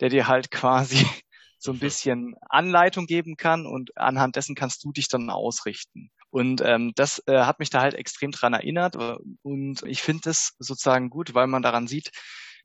[0.00, 0.98] der dir halt quasi
[1.58, 6.10] so ein bisschen Anleitung geben kann und anhand dessen kannst du dich dann ausrichten.
[6.30, 8.96] Und ähm, das äh, hat mich da halt extrem dran erinnert.
[9.42, 12.10] Und ich finde es sozusagen gut, weil man daran sieht,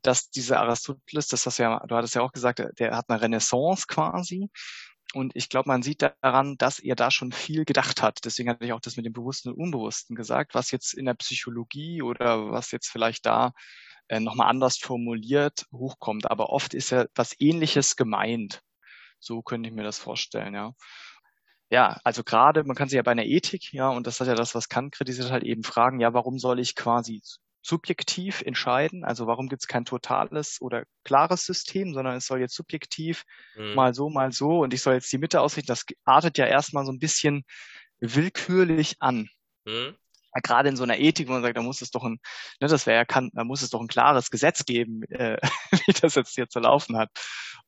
[0.02, 3.22] dass dieser Aristoteles, das hast du ja, du hattest ja auch gesagt, der hat eine
[3.22, 4.50] Renaissance quasi.
[5.14, 8.20] Und ich glaube, man sieht daran, dass er da schon viel gedacht hat.
[8.26, 11.14] Deswegen hatte ich auch das mit dem Bewussten und Unbewussten gesagt, was jetzt in der
[11.14, 13.54] Psychologie oder was jetzt vielleicht da
[14.08, 16.30] äh, nochmal anders formuliert hochkommt.
[16.32, 18.62] Aber oft ist ja was Ähnliches gemeint.
[19.20, 20.74] So könnte ich mir das vorstellen, ja.
[21.70, 24.36] Ja, also gerade, man kann sich ja bei einer Ethik, ja, und das ist ja
[24.36, 27.22] das, was Kant kritisiert, halt eben fragen, ja, warum soll ich quasi
[27.64, 29.04] subjektiv entscheiden.
[29.06, 33.24] Also warum gibt es kein totales oder klares System, sondern es soll jetzt subjektiv
[33.56, 33.74] mhm.
[33.74, 35.68] mal so, mal so und ich soll jetzt die Mitte ausrichten.
[35.68, 37.46] Das artet ja erstmal so ein bisschen
[38.00, 39.30] willkürlich an.
[39.66, 39.96] Mhm.
[40.42, 42.20] Gerade in so einer Ethik, wo man sagt, da muss es doch ein,
[42.60, 45.38] ne, das wäre ja kann, da muss es doch ein klares Gesetz geben, äh,
[45.86, 47.10] wie das jetzt hier zu laufen hat.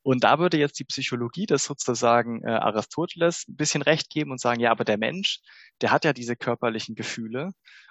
[0.02, 4.40] Und da würde jetzt die Psychologie das sozusagen äh, Aristoteles ein bisschen recht geben und
[4.40, 5.40] sagen, ja, aber der Mensch,
[5.80, 7.50] der hat ja diese körperlichen Gefühle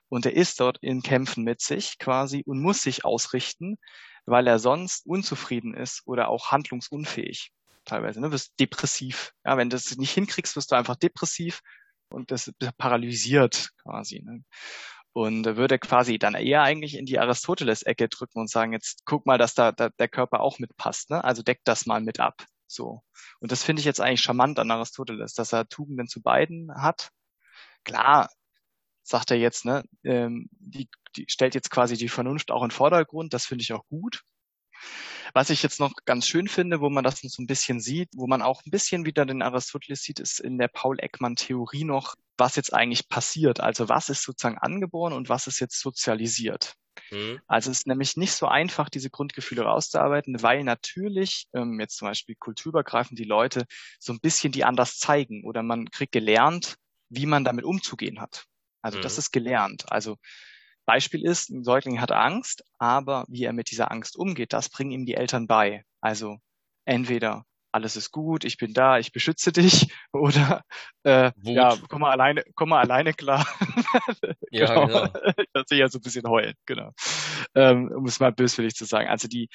[0.10, 3.78] und er ist dort in Kämpfen mit sich quasi und muss sich ausrichten,
[4.26, 7.52] weil er sonst unzufrieden ist oder auch handlungsunfähig
[7.86, 8.20] teilweise.
[8.20, 8.28] Ne?
[8.28, 9.34] Du wirst depressiv.
[9.46, 11.62] Ja, wenn du das nicht hinkriegst, wirst du einfach depressiv
[12.16, 14.24] und das paralysiert quasi.
[14.24, 14.44] Ne?
[15.14, 19.38] Und würde quasi dann eher eigentlich in die Aristoteles-Ecke drücken und sagen, jetzt guck mal,
[19.38, 21.10] dass da, da der Körper auch mitpasst.
[21.10, 21.24] Ne?
[21.24, 22.46] Also deck das mal mit ab.
[22.68, 23.02] So.
[23.40, 27.12] Und das finde ich jetzt eigentlich charmant an Aristoteles, dass er Tugenden zu beiden hat.
[27.84, 28.30] Klar,
[29.04, 33.34] sagt er jetzt, ne, ähm, die, die stellt jetzt quasi die Vernunft auch in Vordergrund.
[33.34, 34.24] Das finde ich auch gut.
[35.34, 38.28] Was ich jetzt noch ganz schön finde, wo man das so ein bisschen sieht, wo
[38.28, 42.74] man auch ein bisschen wieder den Aristoteles sieht, ist in der Paul-Ekman-Theorie noch, was jetzt
[42.74, 43.60] eigentlich passiert.
[43.60, 46.76] Also was ist sozusagen angeboren und was ist jetzt sozialisiert.
[47.12, 47.40] Mhm.
[47.48, 52.08] Also es ist nämlich nicht so einfach, diese Grundgefühle rauszuarbeiten, weil natürlich ähm, jetzt zum
[52.08, 53.66] Beispiel kulturübergreifend die Leute
[54.00, 56.76] so ein bisschen die anders zeigen oder man kriegt gelernt,
[57.10, 58.46] wie man damit umzugehen hat.
[58.82, 59.02] Also mhm.
[59.02, 59.92] das ist gelernt.
[59.92, 60.18] Also
[60.86, 64.92] Beispiel ist, ein Säugling hat Angst, aber wie er mit dieser Angst umgeht, das bringen
[64.92, 65.84] ihm die Eltern bei.
[66.02, 66.38] Also
[66.86, 70.64] entweder alles ist gut, ich bin da, ich beschütze dich, oder
[71.04, 73.46] äh, ja, komm mal alleine, komm mal alleine klar.
[74.50, 74.88] ja, genau.
[74.88, 75.14] genau.
[75.54, 76.92] Das sehe ja so ein bisschen heulen, genau.
[77.54, 79.10] Ähm, um es mal böswillig zu sagen.
[79.10, 79.50] Also die,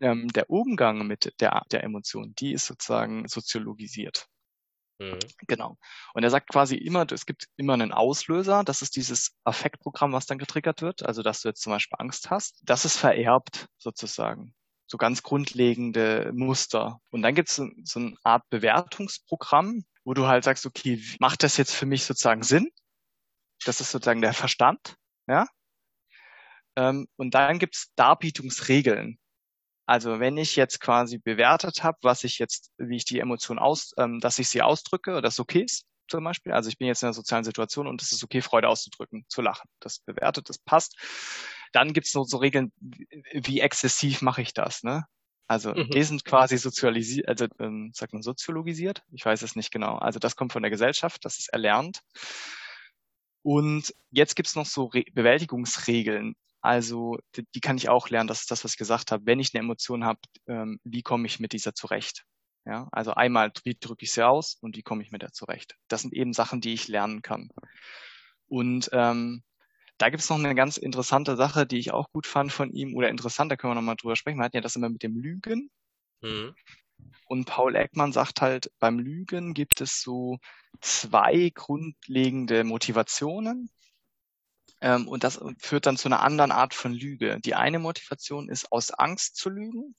[0.00, 4.28] ähm, der Umgang mit der, der Emotion, die ist sozusagen soziologisiert.
[4.98, 5.18] Mhm.
[5.46, 5.76] Genau.
[6.14, 8.64] Und er sagt quasi immer, es gibt immer einen Auslöser.
[8.64, 11.04] Das ist dieses Affektprogramm, was dann getriggert wird.
[11.04, 12.60] Also, dass du jetzt zum Beispiel Angst hast.
[12.64, 14.54] Das ist vererbt sozusagen.
[14.86, 17.00] So ganz grundlegende Muster.
[17.10, 21.42] Und dann gibt es so, so eine Art Bewertungsprogramm, wo du halt sagst, okay, macht
[21.42, 22.70] das jetzt für mich sozusagen Sinn?
[23.64, 24.96] Das ist sozusagen der Verstand.
[25.26, 25.46] Ja.
[26.76, 29.18] Ähm, und dann gibt es Darbietungsregeln.
[29.86, 33.92] Also wenn ich jetzt quasi bewertet habe, was ich jetzt, wie ich die Emotion aus,
[33.98, 36.52] ähm, dass ich sie ausdrücke, das okay ist zum Beispiel.
[36.52, 39.42] Also ich bin jetzt in einer sozialen Situation und es ist okay, Freude auszudrücken, zu
[39.42, 39.68] lachen.
[39.80, 40.96] Das bewertet, das passt.
[41.72, 45.04] Dann gibt es noch so Regeln, wie exzessiv mache ich das, ne?
[45.48, 45.90] Also mhm.
[45.90, 49.02] die sind quasi sozialisiert, also ähm, sagt man soziologisiert?
[49.12, 49.96] Ich weiß es nicht genau.
[49.96, 52.00] Also das kommt von der Gesellschaft, das ist erlernt.
[53.42, 56.34] Und jetzt gibt's noch so Re Bewältigungsregeln.
[56.66, 58.26] Also die, die, kann ich auch lernen.
[58.26, 59.24] Das ist das, was ich gesagt habe.
[59.24, 62.24] Wenn ich eine Emotion habe, ähm, wie komme ich mit dieser zurecht?
[62.64, 65.76] Ja, also einmal, wie drücke ich sie aus und wie komme ich mit der zurecht?
[65.86, 67.50] Das sind eben Sachen, die ich lernen kann.
[68.48, 69.44] Und ähm,
[69.98, 72.96] da gibt es noch eine ganz interessante Sache, die ich auch gut fand von ihm,
[72.96, 74.38] oder interessant, da können wir nochmal drüber sprechen.
[74.38, 75.70] Wir hatten ja das immer mit dem Lügen.
[76.20, 76.52] Mhm.
[77.28, 80.38] Und Paul Eckmann sagt halt, beim Lügen gibt es so
[80.80, 83.70] zwei grundlegende Motivationen.
[84.86, 87.40] Ähm, und das führt dann zu einer anderen Art von Lüge.
[87.40, 89.96] Die eine Motivation ist aus Angst zu lügen.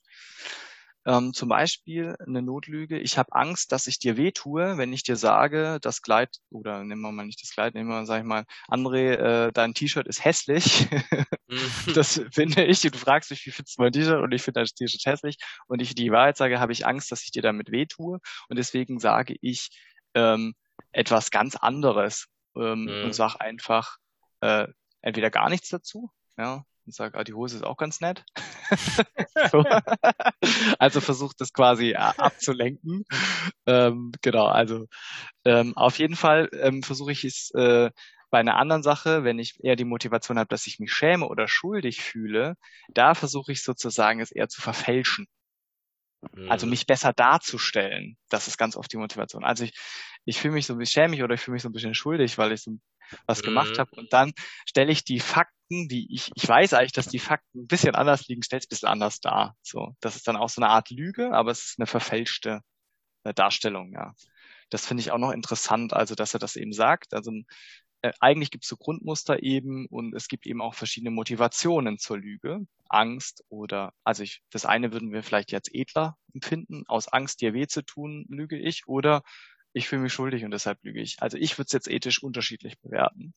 [1.05, 2.97] Ähm, zum Beispiel eine Notlüge.
[2.97, 7.01] Ich habe Angst, dass ich dir wehtue, wenn ich dir sage, das Kleid, oder nehmen
[7.01, 10.23] wir mal nicht das Kleid, nehmen wir, sag ich mal, André, äh, dein T-Shirt ist
[10.23, 10.87] hässlich.
[11.47, 11.59] Mhm.
[11.93, 12.79] das finde ich.
[12.79, 14.21] Du fragst mich, wie findest du mein T-Shirt?
[14.21, 15.37] Und ich finde dein T-Shirt hässlich.
[15.67, 18.19] Und ich die Wahrheit sage, habe ich Angst, dass ich dir damit wehtue.
[18.47, 19.69] Und deswegen sage ich
[20.13, 20.55] ähm,
[20.93, 23.03] etwas ganz anderes ähm, mhm.
[23.03, 23.97] und sag einfach,
[24.41, 24.67] äh,
[25.01, 28.23] entweder gar nichts dazu, ja, und sage, ah, die Hose ist auch ganz nett.
[30.79, 33.05] also versucht das quasi äh, abzulenken.
[33.65, 34.85] Ähm, genau, also
[35.45, 37.91] ähm, auf jeden Fall ähm, versuche ich es äh,
[38.29, 41.47] bei einer anderen Sache, wenn ich eher die Motivation habe, dass ich mich schäme oder
[41.47, 42.55] schuldig fühle,
[42.89, 45.27] da versuche ich sozusagen es eher zu verfälschen.
[46.49, 46.71] Also mhm.
[46.71, 48.17] mich besser darzustellen.
[48.29, 49.43] Das ist ganz oft die Motivation.
[49.43, 49.73] Also ich,
[50.25, 52.37] ich fühle mich so ein bisschen schämig oder ich fühle mich so ein bisschen schuldig,
[52.37, 52.71] weil ich so
[53.25, 53.79] was gemacht mhm.
[53.79, 53.91] habe.
[53.95, 54.33] Und dann
[54.65, 58.27] stelle ich die Fakten, die ich, ich weiß eigentlich, dass die Fakten ein bisschen anders
[58.27, 59.55] liegen, stelle es ein bisschen anders dar.
[59.61, 62.61] So, das ist dann auch so eine Art Lüge, aber es ist eine verfälschte
[63.23, 64.13] äh, Darstellung, ja.
[64.69, 67.13] Das finde ich auch noch interessant, also dass er das eben sagt.
[67.13, 67.31] Also
[68.01, 72.17] äh, eigentlich gibt es so Grundmuster eben und es gibt eben auch verschiedene Motivationen zur
[72.17, 72.65] Lüge.
[72.89, 77.53] Angst oder, also ich, das eine würden wir vielleicht jetzt edler empfinden, aus Angst dir
[77.53, 79.23] weh zu tun, lüge ich, oder
[79.77, 81.21] ich fühle mich schuldig und deshalb lüge ich.
[81.21, 83.33] Also ich würde es jetzt ethisch unterschiedlich bewerten.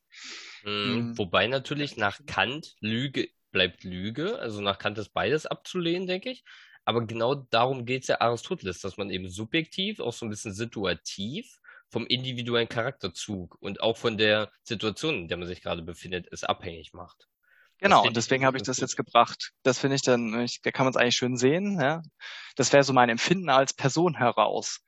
[0.65, 6.31] Mhm, wobei natürlich nach Kant Lüge bleibt Lüge, also nach Kant ist beides abzulehnen, denke
[6.31, 6.45] ich.
[6.85, 10.55] Aber genau darum geht es ja Aristoteles, dass man eben subjektiv, auch so ein bisschen
[10.55, 16.27] situativ vom individuellen Charakterzug und auch von der Situation, in der man sich gerade befindet,
[16.31, 17.29] es abhängig macht.
[17.79, 19.53] Genau, und deswegen habe ich das jetzt gebracht.
[19.63, 21.81] Das finde ich dann, ich, da kann man es eigentlich schön sehen.
[21.81, 22.03] Ja?
[22.55, 24.81] Das wäre so mein Empfinden als Person heraus.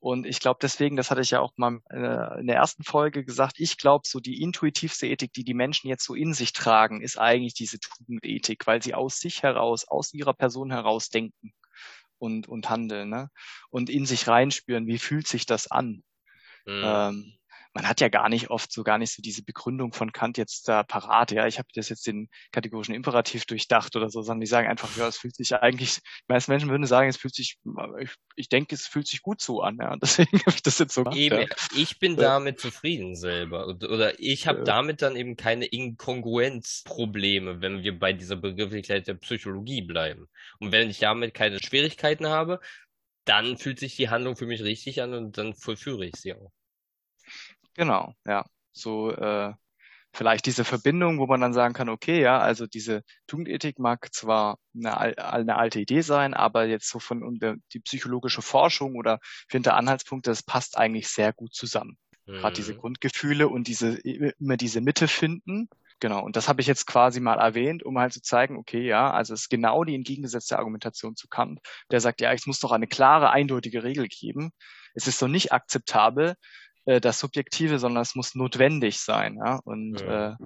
[0.00, 3.22] Und ich glaube deswegen, das hatte ich ja auch mal äh, in der ersten Folge
[3.22, 7.02] gesagt, ich glaube, so die intuitivste Ethik, die die Menschen jetzt so in sich tragen,
[7.02, 11.52] ist eigentlich diese Tugendethik, weil sie aus sich heraus, aus ihrer Person heraus denken
[12.18, 13.30] und, und handeln ne?
[13.68, 16.02] und in sich reinspüren, wie fühlt sich das an.
[16.64, 16.82] Mhm.
[16.82, 17.39] Ähm,
[17.72, 20.66] man hat ja gar nicht oft so gar nicht so diese Begründung von Kant jetzt
[20.68, 24.46] da parat, ja, ich habe das jetzt den kategorischen Imperativ durchdacht oder so, sondern die
[24.46, 27.58] sagen einfach, ja, es fühlt sich eigentlich, die meisten Menschen würden sagen, es fühlt sich,
[28.00, 30.78] ich, ich denke, es fühlt sich gut so an, ja, und deswegen habe ich das
[30.78, 31.16] jetzt so gemacht.
[31.16, 31.46] Eben, ja.
[31.76, 34.64] ich bin damit zufrieden selber oder ich habe ja.
[34.64, 40.28] damit dann eben keine Inkongruenzprobleme, wenn wir bei dieser Begrifflichkeit der Psychologie bleiben.
[40.58, 42.60] Und wenn ich damit keine Schwierigkeiten habe,
[43.24, 46.50] dann fühlt sich die Handlung für mich richtig an und dann vollführe ich sie auch.
[47.80, 48.44] Genau, ja.
[48.72, 49.54] So äh,
[50.12, 54.58] vielleicht diese Verbindung, wo man dann sagen kann, okay, ja, also diese Tugendethik mag zwar
[54.74, 59.18] eine, eine alte Idee sein, aber jetzt so von der, die psychologische Forschung oder
[59.48, 61.96] finde Anhaltspunkte, das passt eigentlich sehr gut zusammen.
[62.26, 62.34] Mhm.
[62.34, 65.70] Gerade diese Grundgefühle und diese immer diese Mitte finden.
[66.00, 69.10] Genau, und das habe ich jetzt quasi mal erwähnt, um halt zu zeigen, okay, ja,
[69.10, 71.60] also es ist genau die entgegengesetzte Argumentation zu Kant,
[71.90, 74.52] der sagt, ja, es muss doch eine klare, eindeutige Regel geben.
[74.94, 76.34] Es ist doch nicht akzeptabel,
[76.84, 79.36] äh, das Subjektive, sondern es muss notwendig sein.
[79.36, 79.60] Ja?
[79.64, 80.38] Und ja.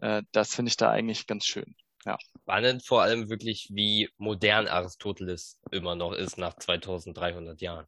[0.00, 1.74] Äh, äh, das finde ich da eigentlich ganz schön.
[2.04, 2.16] Ja.
[2.42, 7.86] Spannend vor allem wirklich, wie modern Aristoteles immer noch ist nach 2300 Jahren.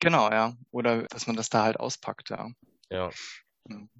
[0.00, 0.54] Genau, ja.
[0.70, 2.48] Oder dass man das da halt auspackt, ja.
[2.90, 3.10] Ja.
[3.68, 3.90] Hm.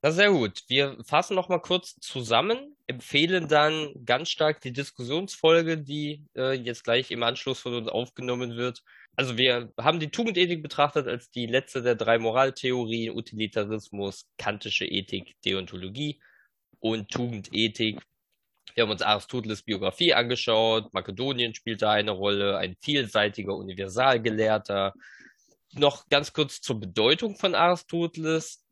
[0.00, 0.62] Na sehr gut.
[0.68, 6.84] Wir fassen noch mal kurz zusammen, empfehlen dann ganz stark die Diskussionsfolge, die äh, jetzt
[6.84, 8.84] gleich im Anschluss von uns aufgenommen wird.
[9.18, 15.34] Also wir haben die Tugendethik betrachtet als die letzte der drei Moraltheorien, Utilitarismus, kantische Ethik,
[15.44, 16.20] Deontologie
[16.78, 18.00] und Tugendethik.
[18.74, 24.94] Wir haben uns Aristoteles Biografie angeschaut, Makedonien spielt da eine Rolle, ein vielseitiger Universalgelehrter.
[25.72, 28.64] Noch ganz kurz zur Bedeutung von Aristoteles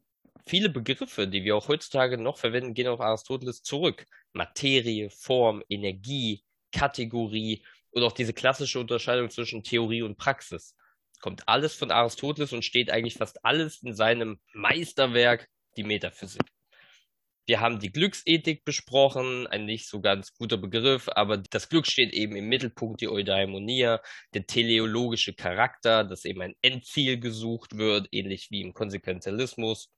[0.46, 4.06] viele Begriffe, die wir auch heutzutage noch verwenden, gehen auf Aristoteles zurück.
[4.32, 7.64] Materie, Form, Energie, Kategorie
[7.96, 10.76] und auch diese klassische Unterscheidung zwischen Theorie und Praxis.
[11.20, 16.42] Kommt alles von Aristoteles und steht eigentlich fast alles in seinem Meisterwerk, die Metaphysik.
[17.46, 22.12] Wir haben die Glücksethik besprochen, ein nicht so ganz guter Begriff, aber das Glück steht
[22.12, 24.02] eben im Mittelpunkt, die Eudaimonia,
[24.34, 29.90] der teleologische Charakter, dass eben ein Endziel gesucht wird, ähnlich wie im Konsequenzialismus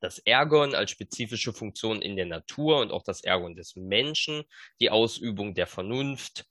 [0.00, 4.42] das Ergon als spezifische Funktion in der Natur und auch das Ergon des Menschen,
[4.80, 6.46] die Ausübung der Vernunft,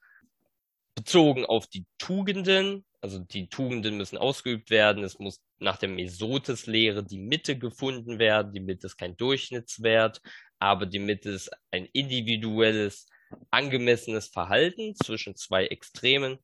[0.96, 7.04] bezogen auf die Tugenden, also die Tugenden müssen ausgeübt werden, es muss nach der Mesotes-Lehre
[7.04, 10.22] die Mitte gefunden werden, die Mitte ist kein Durchschnittswert,
[10.60, 13.08] aber die Mitte ist ein individuelles,
[13.52, 16.38] angemessenes Verhalten zwischen zwei Extremen.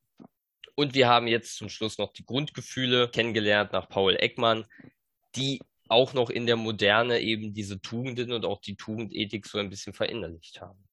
[0.76, 4.66] Und wir haben jetzt zum Schluss noch die Grundgefühle kennengelernt nach Paul Ekman,
[5.36, 9.70] die auch noch in der Moderne eben diese Tugenden und auch die Tugendethik so ein
[9.70, 10.89] bisschen verinnerlicht haben.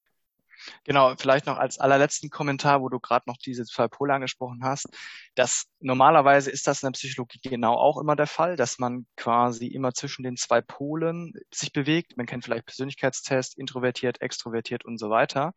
[0.84, 4.88] Genau, vielleicht noch als allerletzten Kommentar, wo du gerade noch diese zwei Pole angesprochen hast.
[5.34, 9.66] Das normalerweise ist das in der Psychologie genau auch immer der Fall, dass man quasi
[9.66, 12.16] immer zwischen den zwei Polen sich bewegt.
[12.16, 15.52] Man kennt vielleicht Persönlichkeitstest, introvertiert, extrovertiert und so weiter.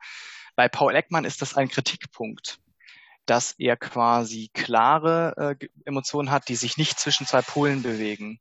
[0.55, 2.59] Bei Paul Ekman ist das ein Kritikpunkt,
[3.25, 8.39] dass er quasi klare äh, Emotionen hat, die sich nicht zwischen zwei Polen bewegen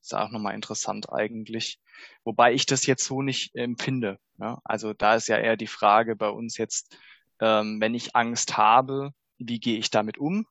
[0.00, 1.78] ist auch nochmal interessant eigentlich.
[2.24, 4.18] Wobei ich das jetzt so nicht empfinde.
[4.38, 4.60] Ja?
[4.64, 6.96] Also da ist ja eher die Frage bei uns jetzt,
[7.40, 10.46] ähm, wenn ich Angst habe, wie gehe ich damit um?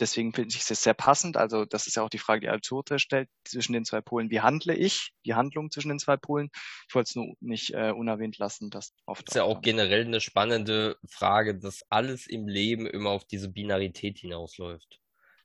[0.00, 1.36] Deswegen finde ich es sehr passend.
[1.36, 4.30] Also das ist ja auch die Frage, die Aristoteles stellt zwischen den zwei Polen.
[4.30, 5.12] Wie handle ich?
[5.26, 6.50] Die Handlung zwischen den zwei Polen.
[6.88, 8.70] Ich wollte es nur nicht äh, unerwähnt lassen.
[8.70, 13.10] Dass oft das ist ja auch generell eine spannende Frage, dass alles im Leben immer
[13.10, 15.00] auf diese Binarität hinausläuft.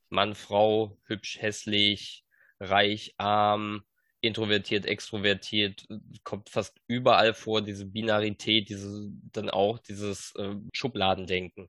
[0.09, 2.23] Mann, Frau, hübsch, hässlich,
[2.59, 3.83] reich, arm,
[4.21, 5.85] introvertiert, extrovertiert,
[6.23, 11.67] kommt fast überall vor, diese Binarität, diese, dann auch dieses äh, Schubladendenken.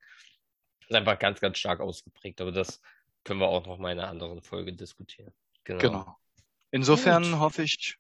[0.81, 2.81] ist einfach ganz, ganz stark ausgeprägt, aber das
[3.25, 5.33] können wir auch noch mal in einer anderen Folge diskutieren.
[5.65, 5.79] Genau.
[5.79, 6.17] genau.
[6.71, 7.41] Insofern Gut.
[7.41, 7.99] hoffe ich,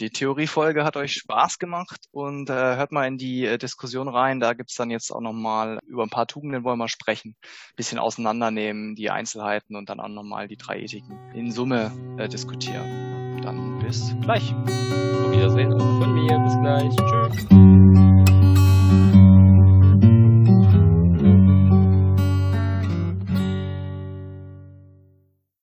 [0.00, 4.40] die Theoriefolge hat euch Spaß gemacht und äh, hört mal in die äh, Diskussion rein.
[4.40, 7.34] Da gibt's dann jetzt auch nochmal über ein paar Tugenden wollen wir sprechen,
[7.76, 13.40] bisschen auseinandernehmen, die Einzelheiten und dann auch nochmal die drei Ethiken in Summe äh, diskutieren.
[13.42, 14.54] Dann bis gleich.
[14.54, 16.38] Auf Wiedersehen auch von mir.
[16.38, 16.96] Bis gleich.
[16.96, 18.37] Tschüss.